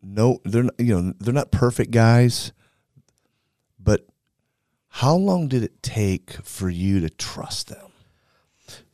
[0.02, 2.52] no, they're not, you know they're not perfect guys,
[3.78, 4.06] but
[4.88, 7.90] how long did it take for you to trust them?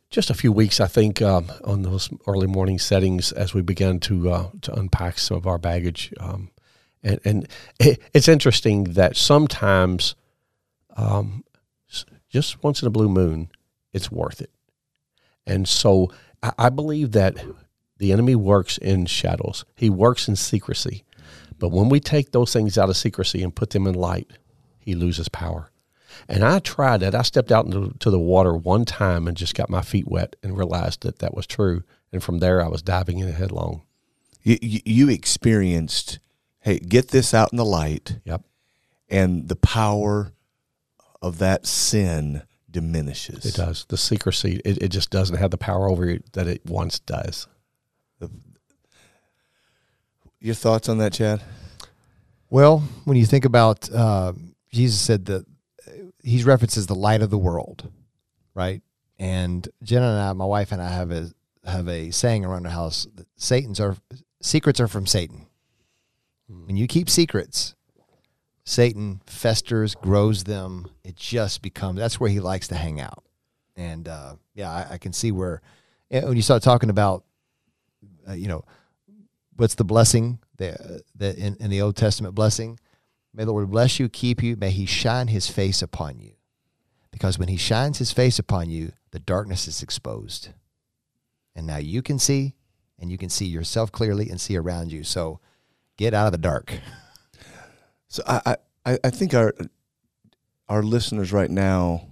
[0.09, 4.01] Just a few weeks, I think, um, on those early morning settings as we began
[4.01, 6.13] to uh, to unpack some of our baggage.
[6.19, 6.51] Um,
[7.03, 7.49] and and
[7.81, 10.15] it, it's interesting that sometimes,
[10.97, 11.45] um,
[12.31, 13.51] just once in a blue moon,
[13.93, 14.51] it's worth it.
[15.47, 16.11] And so
[16.43, 17.37] I, I believe that
[17.99, 19.65] the enemy works in shadows.
[19.77, 21.05] He works in secrecy.
[21.59, 24.31] But when we take those things out of secrecy and put them in light,
[24.79, 25.71] he loses power.
[26.29, 27.15] And I tried that.
[27.15, 30.57] I stepped out into the water one time and just got my feet wet and
[30.57, 31.83] realized that that was true.
[32.13, 33.83] And from there, I was diving in headlong.
[34.43, 36.19] You, you experienced,
[36.61, 38.19] hey, get this out in the light.
[38.25, 38.43] Yep.
[39.09, 40.33] And the power
[41.23, 43.45] of that sin diminishes.
[43.45, 43.85] It does.
[43.89, 47.49] The secrecy, it, it just doesn't have the power over you that it once does.
[48.19, 48.31] The,
[50.41, 51.43] your thoughts on that, Chad?
[52.49, 54.33] Well, when you think about, uh,
[54.73, 55.47] Jesus said that
[56.23, 57.91] he's references the light of the world,
[58.55, 58.83] right?
[59.19, 61.31] And Jenna and I, my wife and I, have a
[61.65, 63.97] have a saying around the house: that Satan's are
[64.41, 65.47] secrets are from Satan.
[66.49, 67.75] When you keep secrets,
[68.71, 70.91] Satan festers, grows them.
[71.05, 73.25] It just becomes that's where he likes to hang out.
[73.77, 75.63] And uh, yeah, I, I, can see where
[76.11, 77.25] when you start talking about,
[78.29, 78.65] uh, you know,
[79.57, 82.79] what's the blessing the in, in the Old Testament blessing
[83.33, 84.57] May the Lord bless you, keep you.
[84.57, 86.33] May he shine his face upon you.
[87.13, 90.51] Because when he shines his face upon you, the darkness is exposed.
[91.55, 92.55] And now you can see,
[92.99, 95.05] and you can see yourself clearly and see around you.
[95.05, 95.41] So
[95.97, 96.73] get out of the dark.
[98.11, 99.55] So I, I, I think our
[100.69, 102.09] our listeners right now,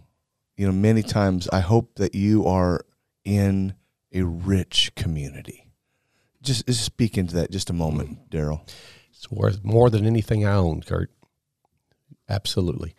[0.57, 2.85] you know, many times I hope that you are
[3.25, 3.75] in
[4.13, 5.67] a rich community.
[6.41, 8.69] Just, just speak into that just a moment, Darryll.
[9.11, 11.11] It's worth more than anything I own, Kurt.
[12.29, 12.95] Absolutely.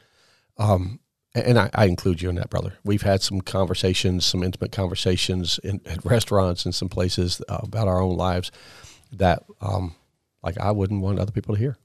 [0.58, 1.00] Um,
[1.34, 2.74] and I, I, include you in that, brother.
[2.84, 7.88] We've had some conversations, some intimate conversations in, at restaurants and some places uh, about
[7.88, 8.52] our own lives
[9.14, 9.96] that, um,
[10.44, 11.78] like, I wouldn't want other people to hear.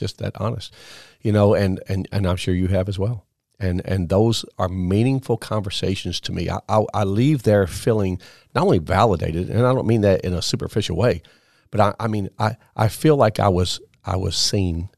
[0.00, 0.74] Just that honest,
[1.22, 1.54] you know.
[1.54, 3.26] And and and I'm sure you have as well.
[3.60, 6.48] and and those are meaningful conversations to me.
[6.48, 8.18] I, I, I leave there feeling
[8.54, 11.22] not only validated, and I don't mean that in a superficial way,
[11.70, 14.88] but I, I mean I, I feel like I was I was seen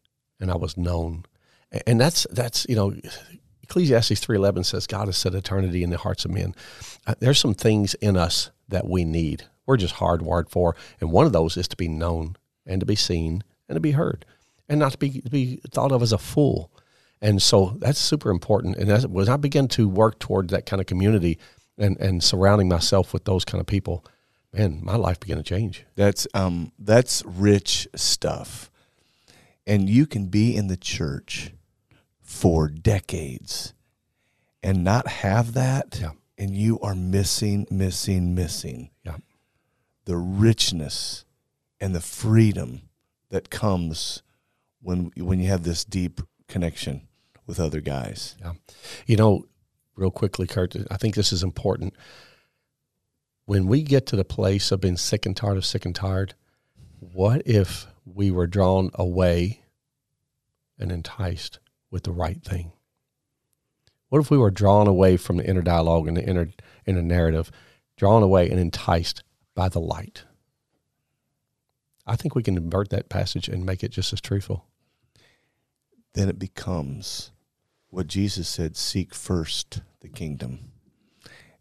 [0.40, 1.24] and I was known,
[1.86, 2.94] and that's that's you know
[3.64, 6.54] Ecclesiastes three eleven says God has set eternity in the hearts of men.
[7.06, 9.44] Uh, there's some things in us that we need.
[9.66, 12.36] We're just hardwired for, and one of those is to be known
[12.66, 14.24] and to be seen and to be heard,
[14.72, 16.72] and not to be be thought of as a fool.
[17.20, 18.76] And so that's super important.
[18.78, 21.38] And as when I began to work toward that kind of community
[21.78, 24.04] and, and surrounding myself with those kind of people,
[24.52, 25.85] man, my life began to change.
[25.94, 28.70] That's um that's rich stuff.
[29.66, 31.52] And you can be in the church
[32.20, 33.74] for decades
[34.62, 36.12] and not have that Yeah.
[36.38, 39.18] and you are missing missing missing Yeah.
[40.06, 41.24] the richness
[41.78, 42.88] and the freedom
[43.28, 44.22] that comes
[44.82, 47.08] when when you have this deep connection
[47.46, 48.36] with other guys.
[48.40, 48.52] Yeah.
[49.06, 49.46] You know,
[49.96, 51.94] real quickly, Kurt, I think this is important.
[53.44, 56.34] When we get to the place of being sick and tired of sick and tired,
[57.00, 59.62] what if we were drawn away
[60.78, 61.58] and enticed
[61.90, 62.72] with the right thing?
[64.08, 66.50] What if we were drawn away from the inner dialogue and the inner
[66.86, 67.50] inner narrative,
[67.96, 70.24] drawn away and enticed by the light?
[72.06, 74.66] I think we can invert that passage and make it just as truthful.
[76.14, 77.31] Then it becomes
[77.90, 80.72] what Jesus said seek first the kingdom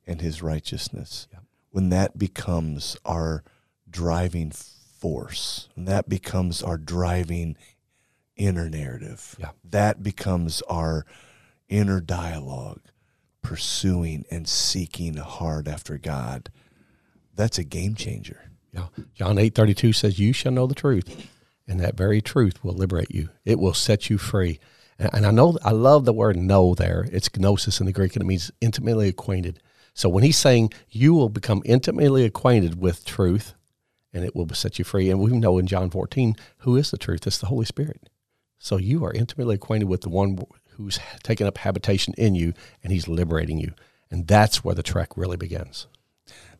[0.08, 1.28] and his righteousness.
[1.32, 1.44] Yep.
[1.72, 3.44] When that becomes our
[3.90, 7.56] driving force, and that becomes our driving
[8.36, 9.52] inner narrative, Yeah.
[9.64, 11.06] that becomes our
[11.70, 12.82] inner dialogue,
[13.42, 16.50] pursuing and seeking hard after God.
[17.36, 18.52] That's a game changer.
[18.74, 18.88] Yeah.
[19.16, 21.28] John eight thirty two says, You shall know the truth,
[21.72, 23.30] and that very truth will liberate you.
[23.46, 24.60] It will set you free.
[25.00, 27.08] And, and I know I love the word know there.
[27.14, 29.62] It's gnosis in the Greek, and it means intimately acquainted.
[29.94, 33.54] So when he's saying you will become intimately acquainted with truth,
[34.14, 35.10] and it will set you free.
[35.10, 37.26] And we know in John 14, who is the truth?
[37.26, 38.10] It's the Holy Spirit.
[38.60, 42.54] So you are intimately acquainted with the one who's taken up habitation in you,
[42.84, 43.72] and he's liberating you.
[44.10, 45.88] And that's where the trek really begins.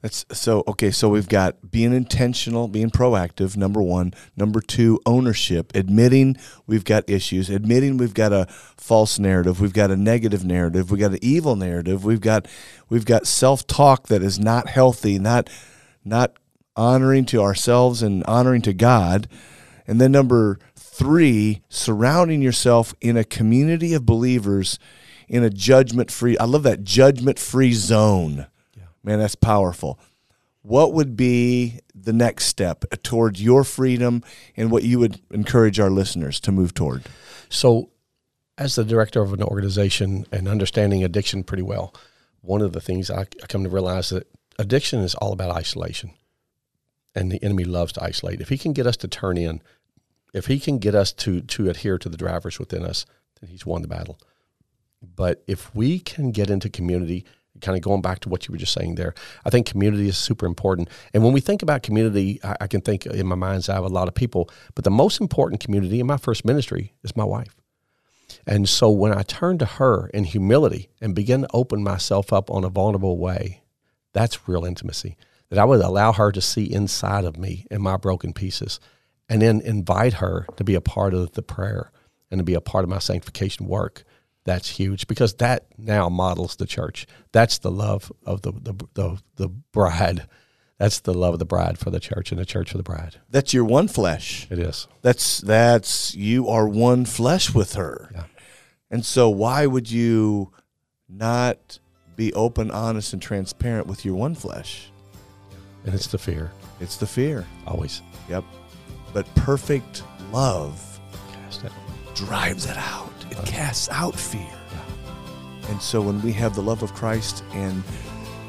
[0.02, 0.90] That's so okay.
[0.90, 3.56] So we've got being intentional, being proactive.
[3.56, 4.14] Number one.
[4.36, 5.72] Number two, ownership.
[5.76, 7.50] Admitting we've got issues.
[7.50, 9.62] Admitting we've got a false narrative.
[9.62, 10.90] We've got a negative narrative.
[10.90, 12.04] We've got an evil narrative.
[12.04, 12.48] We've got
[12.90, 15.20] we've got self talk that is not healthy.
[15.20, 15.50] Not
[16.04, 16.34] not
[16.76, 19.28] honoring to ourselves and honoring to God.
[19.86, 24.80] And then number three, surrounding yourself in a community of believers
[25.28, 26.38] in a judgment free.
[26.38, 28.48] I love that judgment free zone.
[29.04, 30.00] Man, that's powerful.
[30.62, 34.24] What would be the next step towards your freedom
[34.56, 37.04] and what you would encourage our listeners to move toward?
[37.50, 37.90] So,
[38.58, 41.96] as the director of an organization and understanding addiction pretty well,
[42.42, 44.28] one of the things I, I come to realize that
[44.60, 46.12] addiction is all about isolation,
[47.16, 48.40] and the enemy loves to isolate.
[48.40, 49.62] If he can get us to turn in,
[50.34, 53.06] if he can get us to to adhere to the drivers within us,
[53.40, 54.20] then he's won the battle.
[55.02, 57.26] But if we can get into community,
[57.62, 59.14] kind of going back to what you were just saying there,
[59.46, 60.90] I think community is super important.
[61.14, 63.86] And when we think about community, I, I can think in my mind's eye of
[63.86, 67.24] a lot of people, but the most important community in my first ministry is my
[67.24, 67.56] wife.
[68.48, 72.50] And so when I turn to her in humility and begin to open myself up
[72.50, 73.62] on a vulnerable way,
[74.14, 75.18] that's real intimacy.
[75.50, 78.80] That I would allow her to see inside of me and my broken pieces,
[79.28, 81.92] and then invite her to be a part of the prayer
[82.30, 84.04] and to be a part of my sanctification work.
[84.44, 87.06] That's huge because that now models the church.
[87.32, 90.28] That's the love of the the the, the bride.
[90.80, 93.18] That's the love of the bride for the church and the church for the bride.
[93.30, 94.48] That's your one flesh.
[94.50, 94.88] It is.
[95.04, 98.10] That's that's you are one flesh with her.
[98.14, 98.24] Yeah.
[98.90, 100.52] And so why would you
[101.08, 101.78] not
[102.16, 104.90] be open, honest, and transparent with your one flesh?
[105.86, 107.46] And it's the fear, It's the fear.
[107.68, 108.02] always.
[108.30, 108.44] Yep.
[109.14, 111.00] But perfect love
[112.16, 113.11] drives it out.
[113.32, 114.48] It casts out fear.
[115.70, 117.84] And so when we have the love of Christ, and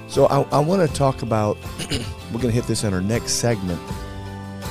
[0.09, 1.57] so I, I want to talk about,
[2.33, 3.81] we're going to hit this in our next segment,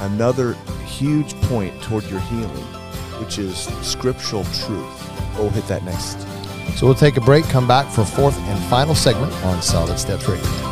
[0.01, 0.53] another
[0.86, 2.66] huge point toward your healing,
[3.20, 5.38] which is scriptural truth.
[5.38, 6.20] We'll hit that next.
[6.78, 10.28] So we'll take a break, come back for fourth and final segment on Solid Steps
[10.28, 10.70] Radio.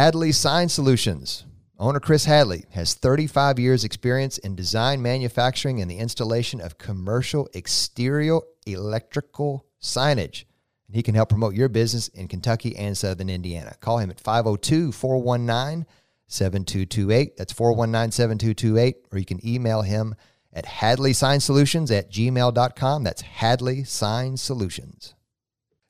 [0.00, 1.44] Hadley Sign Solutions.
[1.78, 7.50] Owner Chris Hadley has 35 years experience in design, manufacturing, and the installation of commercial
[7.52, 10.44] exterior electrical signage.
[10.86, 13.74] And he can help promote your business in Kentucky and Southern Indiana.
[13.80, 15.84] Call him at 502 419
[16.28, 17.36] 7228.
[17.36, 18.96] That's 419 7228.
[19.12, 20.14] Or you can email him
[20.54, 23.04] at Hadley Sign Solutions at gmail.com.
[23.04, 25.12] That's Hadley Sign Solutions.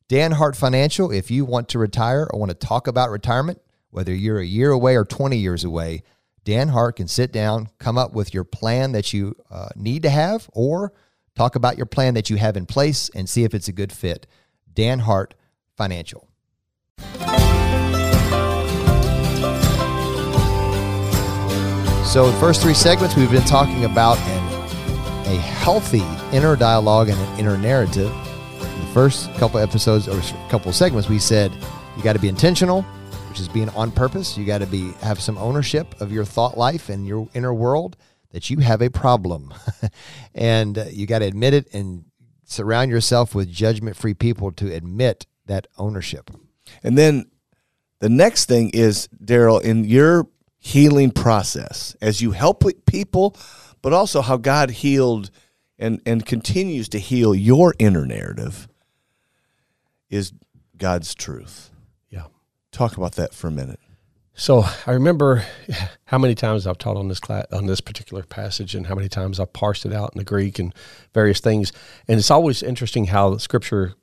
[0.09, 3.61] Dan Hart Financial, if you want to retire or want to talk about retirement,
[3.91, 6.03] whether you're a year away or 20 years away,
[6.45, 10.11] Dan Hart can sit down, come up with your plan that you uh, need to
[10.11, 10.93] have, or
[11.35, 13.93] talk about your plan that you have in place and see if it's a good
[13.93, 14.27] fit.
[14.73, 15.35] Dan Hart
[15.77, 16.29] Financial.
[22.11, 27.21] So, the first three segments, we've been talking about an, a healthy inner dialogue and
[27.21, 28.11] an inner narrative.
[28.61, 31.53] In the first couple episodes or couple segments, we said
[31.97, 32.85] you got to be intentional,
[33.31, 34.37] which is being on purpose.
[34.37, 37.97] You got to be have some ownership of your thought life and your inner world
[38.33, 39.55] that you have a problem,
[40.35, 42.05] and uh, you got to admit it and
[42.45, 46.31] surround yourself with judgment-free people to admit that ownership.
[46.83, 47.31] And then
[48.01, 50.27] the next thing is Darryll in your
[50.59, 53.37] healing process as you help people,
[53.81, 55.31] but also how God healed
[55.79, 58.69] and, and continues to heal your inner narrative
[60.11, 60.33] is
[60.77, 61.70] God's truth.
[62.73, 63.81] Talk about that for a minute.
[64.35, 65.45] So I remember
[66.05, 69.09] how many times I've taught on this class, on this particular passage, and how many
[69.09, 70.75] times I've parsed it out in the Greek and
[71.13, 71.73] various things.
[72.09, 73.95] And it's always interesting how Scripture.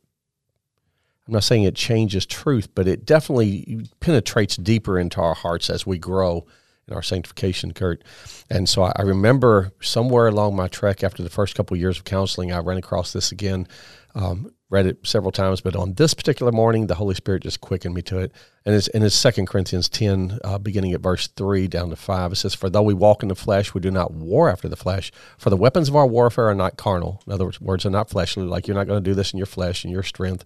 [1.28, 5.86] I'm not saying it changes truth, but it definitely penetrates deeper into our hearts as
[5.86, 6.46] we grow
[6.88, 8.04] in our sanctification, Kurt.
[8.50, 12.06] And so I remember somewhere along my trek after the first couple of years of
[12.06, 13.68] counseling, I ran across this again.
[14.16, 17.96] Um, read it several times, but on this particular morning, the Holy Spirit just quickened
[17.96, 18.34] me to it.
[18.66, 22.34] And it's in it's Second Corinthians ten, uh, beginning at verse three down to five.
[22.34, 24.76] It says, "For though we walk in the flesh, we do not war after the
[24.76, 25.12] flesh.
[25.38, 27.22] For the weapons of our warfare are not carnal.
[27.26, 28.44] In other words, are not fleshly.
[28.44, 30.44] Like you're not going to do this in your flesh and your strength,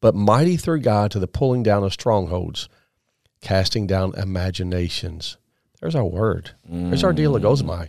[0.00, 2.68] but mighty through God to the pulling down of strongholds,
[3.40, 5.38] casting down imaginations."
[5.80, 6.50] There's our word.
[6.90, 7.88] There's our dialogosmai.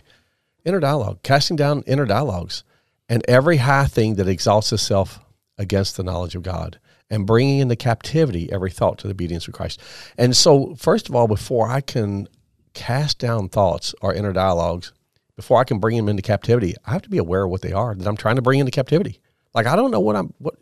[0.64, 2.64] Inner dialogue, casting down inner dialogues,
[3.08, 5.20] and every high thing that exalts itself
[5.58, 6.78] against the knowledge of God,
[7.10, 9.80] and bringing into captivity every thought to the obedience of Christ.
[10.16, 12.28] And so, first of all, before I can
[12.74, 14.92] cast down thoughts or inner dialogues,
[15.36, 17.72] before I can bring them into captivity, I have to be aware of what they
[17.72, 19.20] are that I'm trying to bring into captivity.
[19.54, 20.56] Like I don't know what I'm what,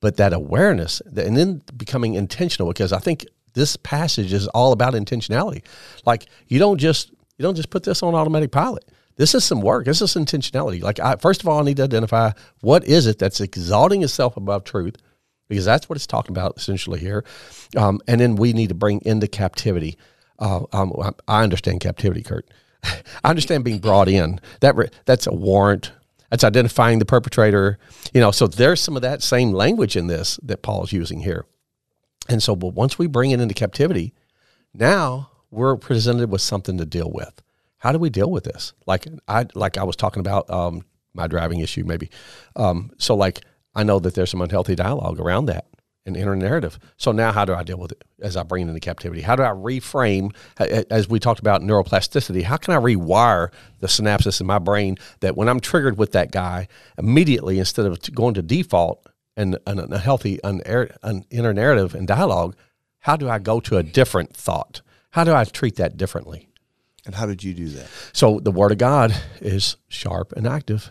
[0.00, 4.94] but that awareness, and then becoming intentional because I think this passage is all about
[4.94, 5.62] intentionality.
[6.04, 8.84] Like you don't just you don't just put this on automatic pilot.
[9.16, 9.86] This is some work.
[9.86, 10.82] This is intentionality.
[10.82, 14.36] Like I, first of all, I need to identify what is it that's exalting itself
[14.36, 14.96] above truth,
[15.48, 17.24] because that's what it's talking about essentially here.
[17.76, 19.96] Um, and then we need to bring into captivity.
[20.38, 20.92] Uh, um,
[21.26, 22.46] I understand captivity, Kurt.
[22.84, 24.40] I understand being brought in.
[24.60, 25.92] That re- that's a warrant.
[26.30, 27.78] That's identifying the perpetrator.
[28.12, 31.46] You know, so there's some of that same language in this that Paul's using here.
[32.28, 34.12] And so, but once we bring it into captivity,
[34.74, 37.40] now we're presented with something to deal with.
[37.86, 38.72] How do we deal with this?
[38.84, 40.84] Like I like I was talking about um,
[41.14, 42.10] my driving issue, maybe.
[42.56, 43.42] Um, so like
[43.76, 45.68] I know that there's some unhealthy dialogue around that
[46.04, 46.80] and inner narrative.
[46.96, 49.22] So now, how do I deal with it as I bring it into captivity?
[49.22, 52.42] How do I reframe, as we talked about neuroplasticity?
[52.42, 56.32] How can I rewire the synapses in my brain that when I'm triggered with that
[56.32, 56.66] guy,
[56.98, 59.06] immediately instead of going to default,
[59.36, 60.60] and, a healthy an,
[61.04, 62.56] an inner narrative and dialogue,
[62.98, 64.82] how do I go to a different thought?
[65.10, 66.48] How do I treat that differently?
[67.06, 67.88] And how did you do that?
[68.12, 70.90] So the Word of God is sharp and active,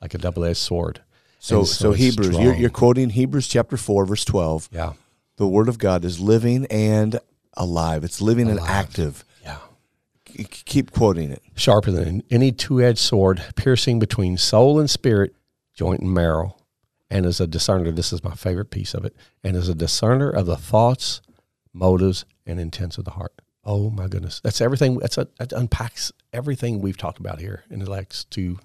[0.00, 1.02] like a double-edged sword.
[1.38, 4.68] So, so, so Hebrews, you're, you're, quoting Hebrews chapter four, verse twelve.
[4.70, 4.92] Yeah,
[5.38, 7.18] the Word of God is living and
[7.54, 8.04] alive.
[8.04, 8.58] It's living alive.
[8.58, 9.24] and active.
[9.42, 9.58] Yeah,
[10.24, 11.42] keep quoting it.
[11.56, 15.34] Sharper than any two-edged sword, piercing between soul and spirit,
[15.74, 16.56] joint and marrow
[17.12, 19.14] and as a discerner, this is my favorite piece of it,
[19.44, 21.20] and as a discerner of the thoughts,
[21.74, 23.41] motives, and intents of the heart.
[23.64, 24.98] Oh my goodness, that's everything.
[24.98, 28.58] That's a, that unpacks everything we've talked about here in the last two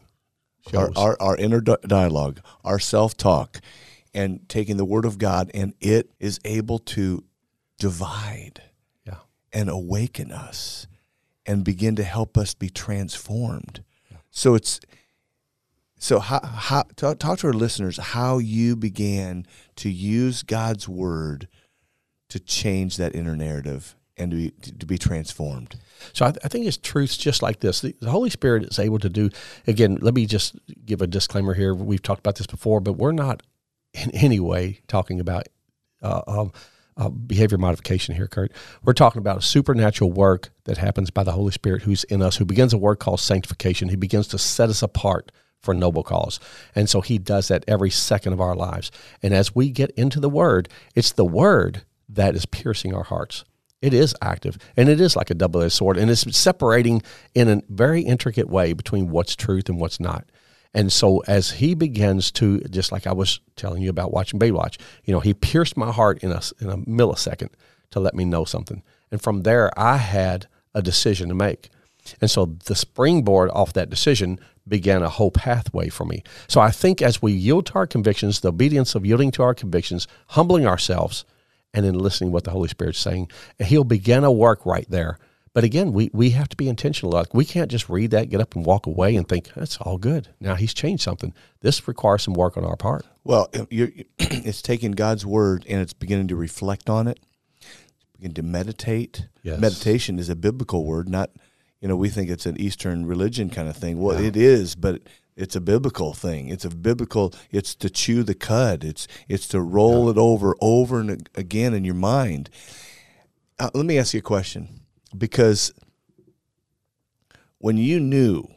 [0.71, 0.95] shows.
[0.95, 3.61] Our, our, our inner dialogue, our self talk,
[4.13, 7.23] and taking the Word of God, and it is able to
[7.77, 8.63] divide,
[9.05, 9.19] yeah.
[9.53, 10.87] and awaken us,
[11.45, 13.83] and begin to help us be transformed.
[14.09, 14.17] Yeah.
[14.31, 14.79] So it's
[15.99, 19.45] so, how, how talk, talk to our listeners how you began
[19.77, 21.47] to use God's word
[22.29, 25.75] to change that inner narrative and to be, to be transformed.
[26.13, 27.81] So I, I, think it's truths just like this.
[27.81, 29.29] The, the, Holy Spirit is able to do.
[29.67, 30.55] Again, let me just
[30.85, 31.73] give a disclaimer here.
[31.73, 33.43] We've talked about this before, but we're not
[33.93, 35.47] in any way talking about
[36.01, 36.51] uh, um,
[36.97, 38.51] uh, behavior modification here, Kurt.
[38.83, 42.37] We're talking about a supernatural work that happens by the Holy Spirit who's in us,
[42.37, 43.89] who begins a work called sanctification.
[43.89, 46.39] He begins to set us apart for noble cause.
[46.75, 48.91] And so he does that every second of our lives.
[49.21, 53.43] And as we get into the word, it's the word that is piercing our hearts.
[53.81, 57.03] It is active and it is like a double edged sword and it's separating
[57.35, 60.25] in a very intricate way between what's truth and what's not.
[60.73, 64.79] And so as he begins to, just like I was telling you about watching Baywatch,
[65.05, 67.49] you know, he pierced my heart in a, in a millisecond
[67.91, 68.83] to let me know something.
[69.11, 71.69] And from there, I had a decision to make.
[72.21, 76.23] And so the springboard off that decision began a whole pathway for me.
[76.47, 79.53] So I think as we yield to our convictions, the obedience of yielding to our
[79.53, 81.25] convictions, humbling ourselves,
[81.73, 85.17] and then listening what the Holy Spirit's saying, He'll begin a work right there.
[85.57, 87.11] But again, we, we have to be intentional.
[87.11, 89.97] Like we can't just read that, get up and walk away and think that's all
[89.97, 90.27] good.
[90.39, 91.33] Now he's changed something.
[91.61, 93.07] This requires some work on our part.
[93.23, 97.19] Well, it's taking God's word and it's beginning to reflect on it,
[98.13, 99.29] begin to meditate.
[99.41, 99.59] Yes.
[99.59, 101.31] Meditation is a biblical word, not
[101.81, 103.99] you know we think it's an Eastern religion kind of thing.
[103.99, 105.01] Well, it is, but
[105.37, 106.49] it's a biblical thing.
[106.49, 107.33] It's a biblical.
[107.51, 108.83] It's to chew the cud.
[108.83, 110.11] It's it's to roll yeah.
[110.11, 112.49] it over over and again in your mind.
[113.59, 114.81] Uh, let me ask you a question,
[115.17, 115.73] because
[117.59, 118.47] when you knew,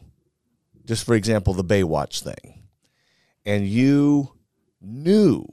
[0.84, 2.62] just for example, the Baywatch thing,
[3.44, 4.32] and you
[4.80, 5.46] knew,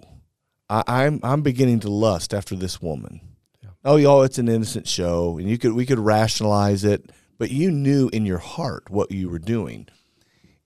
[0.70, 3.22] I, I'm I'm beginning to lust after this woman.
[3.62, 3.70] Yeah.
[3.84, 7.70] Oh, y'all, it's an innocent show, and you could we could rationalize it, but you
[7.70, 9.88] knew in your heart what you were doing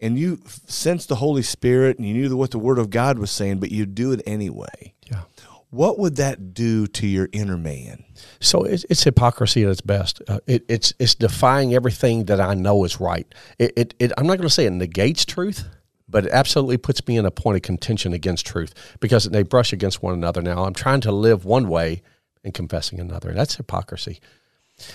[0.02, 3.32] and you sensed the Holy Spirit and you knew what the Word of God was
[3.32, 4.94] saying, but you do it anyway.
[5.10, 5.22] Yeah.
[5.70, 8.04] What would that do to your inner man?
[8.42, 10.22] So it's, it's hypocrisy at its best.
[10.28, 13.26] Uh, it, it's it's defying everything that I know is right.
[13.58, 15.64] It, it, it I'm not going to say it negates truth,
[16.10, 19.72] but it absolutely puts me in a point of contention against truth because they brush
[19.72, 20.42] against one another.
[20.42, 22.02] Now I'm trying to live one way
[22.44, 23.32] and confessing another.
[23.32, 24.20] That's hypocrisy.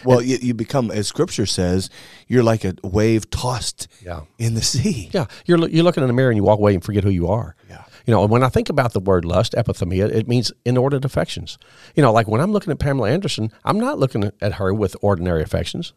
[0.05, 1.91] Well, and, you, you, become, as Scripture says,
[2.29, 4.23] you're like a wave tossed yeah.
[4.39, 5.11] in the sea.
[5.13, 7.29] Yeah, you're you're looking in the mirror and you walk away and forget who you
[7.29, 7.57] are.
[7.69, 8.23] Yeah, you know.
[8.23, 11.59] And when I think about the word lust, epithumia, it means inordinate affections.
[11.95, 14.97] You know, like when I'm looking at Pamela Anderson, I'm not looking at her with
[15.01, 15.93] ordinary affections.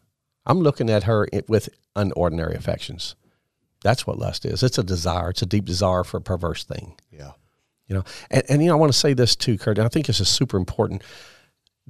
[0.45, 3.15] I'm looking at her with unordinary affections.
[3.83, 4.63] That's what lust is.
[4.63, 5.29] It's a desire.
[5.29, 6.95] It's a deep desire for a perverse thing.
[7.11, 7.31] Yeah.
[7.87, 9.77] You know, and, and you know, I want to say this too, Kurt.
[9.77, 11.03] And I think this is super important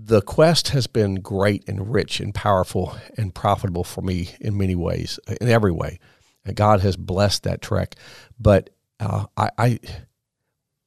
[0.02, 4.76] the quest has been great and rich and powerful and profitable for me in many
[4.76, 6.00] ways, in every way.
[6.46, 7.96] And God has blessed that trek.
[8.40, 8.70] But
[9.00, 9.80] uh, I, I,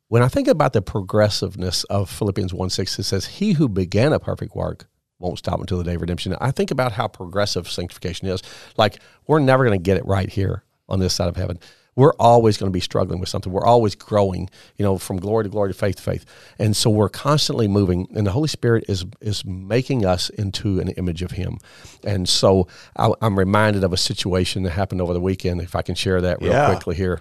[0.09, 4.15] when I think about the progressiveness of Philippians 1 6, it says, He who began
[4.15, 4.89] a perfect work
[5.19, 6.35] won't stop until the day of redemption.
[6.41, 8.43] I think about how progressive sanctification is.
[8.79, 11.59] Like, we're never going to get it right here on this side of heaven
[11.95, 13.53] we're always going to be struggling with something.
[13.53, 16.25] We're always growing, you know, from glory to glory to faith to faith.
[16.59, 20.89] And so we're constantly moving, and the Holy Spirit is is making us into an
[20.91, 21.59] image of Him.
[22.05, 22.67] And so
[22.97, 25.61] I, am reminded of a situation that happened over the weekend.
[25.61, 26.67] If I can share that real yeah.
[26.67, 27.21] quickly here,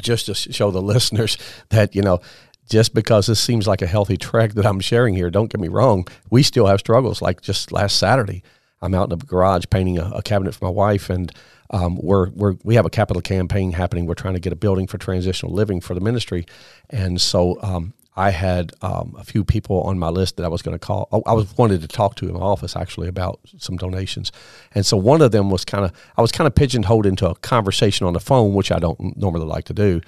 [0.00, 1.36] just to show the listeners
[1.70, 2.20] that you know
[2.68, 5.68] just because this seems like a healthy track that I'm sharing here, don't get me
[5.68, 7.22] wrong, we still have struggles.
[7.22, 8.42] Like just last Saturday,
[8.82, 11.32] I'm out in the garage painting a, a cabinet for my wife, and
[11.70, 14.06] um, we're, we're, we have a capital campaign happening.
[14.06, 16.46] We're trying to get a building for transitional living for the ministry.
[16.90, 20.62] And so um, I had um, a few people on my list that I was
[20.62, 21.08] going to call.
[21.12, 24.32] Oh, I was wanted to talk to in my office actually about some donations,
[24.74, 27.34] and so one of them was kind of I was kind of pigeonholed into a
[27.34, 30.00] conversation on the phone, which I don't normally like to do.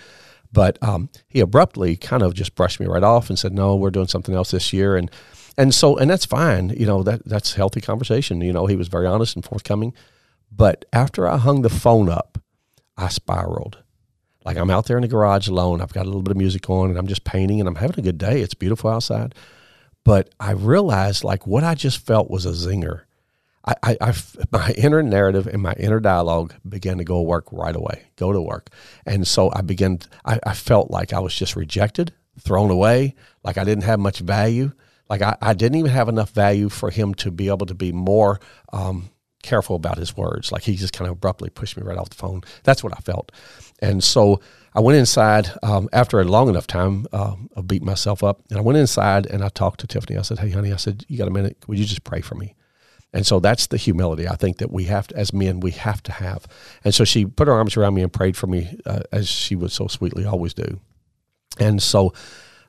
[0.50, 3.90] But um, he abruptly kind of just brushed me right off and said, "No, we're
[3.90, 5.10] doing something else this year," and
[5.58, 6.70] and so and that's fine.
[6.70, 8.40] You know that that's healthy conversation.
[8.40, 9.92] You know he was very honest and forthcoming.
[10.50, 12.38] But after I hung the phone up,
[12.96, 13.82] I spiraled.
[14.44, 15.82] Like I'm out there in the garage alone.
[15.82, 17.98] I've got a little bit of music on and I'm just painting and I'm having
[17.98, 18.40] a good day.
[18.40, 19.34] It's beautiful outside.
[20.04, 23.02] But I realized like what I just felt was a zinger.
[23.66, 24.14] I, I, I,
[24.52, 28.40] my inner narrative and my inner dialogue began to go work right away, go to
[28.40, 28.70] work.
[29.04, 33.58] And so I began, I, I felt like I was just rejected, thrown away, like
[33.58, 34.72] I didn't have much value.
[35.08, 37.92] Like I, I didn't even have enough value for him to be able to be
[37.92, 38.40] more
[38.72, 39.10] um,
[39.42, 40.52] careful about his words.
[40.52, 42.42] Like he just kind of abruptly pushed me right off the phone.
[42.64, 43.32] That's what I felt.
[43.80, 44.40] And so
[44.74, 48.42] I went inside um, after a long enough time uh, of beating myself up.
[48.50, 50.18] And I went inside and I talked to Tiffany.
[50.18, 51.56] I said, Hey, honey, I said, You got a minute?
[51.66, 52.54] Would you just pray for me?
[53.12, 56.02] And so that's the humility I think that we have to, as men, we have
[56.04, 56.46] to have.
[56.84, 59.56] And so she put her arms around me and prayed for me uh, as she
[59.56, 60.78] would so sweetly always do.
[61.58, 62.12] And so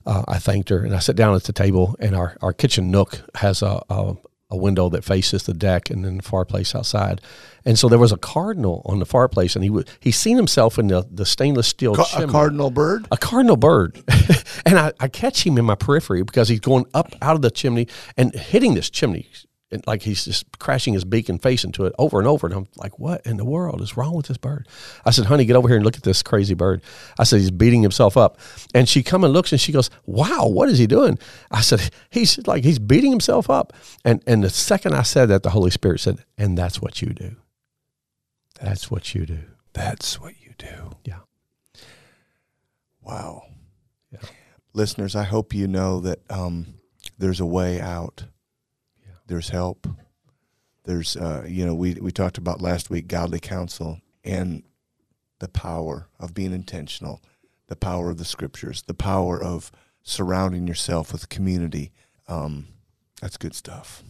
[0.05, 2.91] uh, I thanked her and I sat down at the table and our, our kitchen
[2.91, 4.15] nook has a, a,
[4.51, 7.21] a window that faces the deck and then the fireplace outside.
[7.65, 10.79] And so there was a cardinal on the fireplace, and he would he seen himself
[10.79, 12.25] in the, the stainless steel Ca- chimney.
[12.25, 13.07] A cardinal bird?
[13.11, 14.01] A cardinal bird.
[14.65, 17.51] and I, I catch him in my periphery because he's going up out of the
[17.51, 17.87] chimney
[18.17, 19.29] and hitting this chimney
[19.71, 22.47] and like he's just crashing his beak and face into it over and over.
[22.47, 24.67] And I'm like, what in the world is wrong with this bird?
[25.05, 26.81] I said, honey, get over here and look at this crazy bird.
[27.19, 28.39] I said, he's beating himself up.
[28.73, 31.19] And she come and looks and she goes, wow, what is he doing?
[31.51, 33.73] I said, he's like, he's beating himself up.
[34.03, 37.13] And, and the second I said that, the Holy Spirit said, and that's what you
[37.13, 37.35] do.
[38.61, 39.39] That's what you do.
[39.73, 40.91] That's what you do.
[41.05, 41.19] Yeah.
[43.01, 43.43] Wow.
[44.11, 44.19] Yeah.
[44.73, 46.75] Listeners, I hope you know that um,
[47.17, 48.25] there's a way out.
[49.29, 49.87] There's help.
[50.85, 54.63] There's, uh, you know, we, we talked about last week godly counsel and
[55.37, 57.21] the power of being intentional,
[57.67, 59.71] the power of the scriptures, the power of
[60.01, 61.91] surrounding yourself with community.
[62.27, 62.69] Um,
[63.21, 64.03] that's good stuff.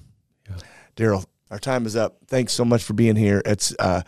[0.50, 0.56] Yeah.
[0.96, 2.20] Darryll, our time is up.
[2.28, 3.42] Thanks so much for being here.
[3.46, 4.04] It's uh,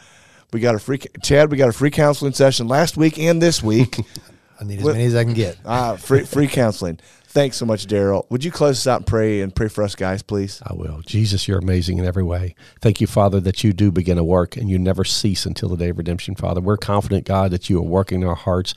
[0.54, 1.52] we got a free Chad.
[1.52, 4.00] We got a free counseling session last week and this week.
[4.62, 5.58] I need as many as I can get.
[5.66, 7.00] Ah, free free counseling.
[7.32, 8.30] Thanks so much, Darryll.
[8.30, 10.62] Would you close us out and pray and pray for us guys, please?
[10.66, 11.00] I will.
[11.06, 12.56] Jesus, you're amazing in every way.
[12.82, 15.78] Thank you, Father, that you do begin a work and you never cease until the
[15.78, 16.60] day of redemption, Father.
[16.60, 18.74] We're confident, God, that you are working in our hearts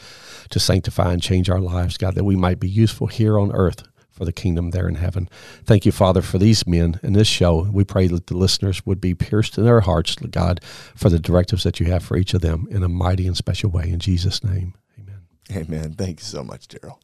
[0.50, 3.82] to sanctify and change our lives, God, that we might be useful here on earth
[4.12, 5.28] for the kingdom there in heaven.
[5.64, 7.68] Thank you, Father, for these men and this show.
[7.72, 10.60] We pray that the listeners would be pierced in their hearts, God,
[10.94, 13.70] for the directives that you have for each of them in a mighty and special
[13.70, 13.90] way.
[13.90, 15.22] In Jesus' name, amen.
[15.50, 15.94] Amen.
[15.94, 16.98] Thank you so much, Darryll.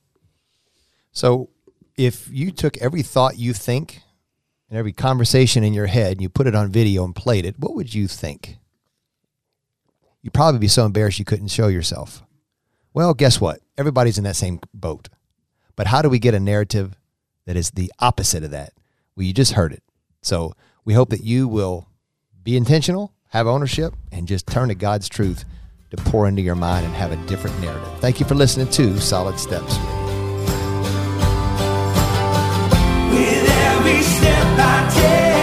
[1.13, 1.51] So,
[1.97, 4.01] if you took every thought you think
[4.69, 7.59] and every conversation in your head and you put it on video and played it,
[7.59, 8.59] what would you think?
[10.23, 12.23] You'd probably be so embarrassed you couldn't show yourself.
[12.93, 13.61] Well, guess what?
[13.77, 15.09] Everybody's in that same boat.
[15.77, 16.97] But how do we get a narrative
[17.47, 18.73] that is the opposite of that?
[19.17, 19.83] Well, you just heard it.
[20.23, 20.55] So,
[20.85, 21.89] we hope that you will
[22.43, 25.45] be intentional, have ownership, and just turn to God's truth
[25.91, 27.89] to pour into your mind and have a different narrative.
[28.01, 29.77] Thank you for listening to Solid Steps.
[33.91, 35.40] Every step I take.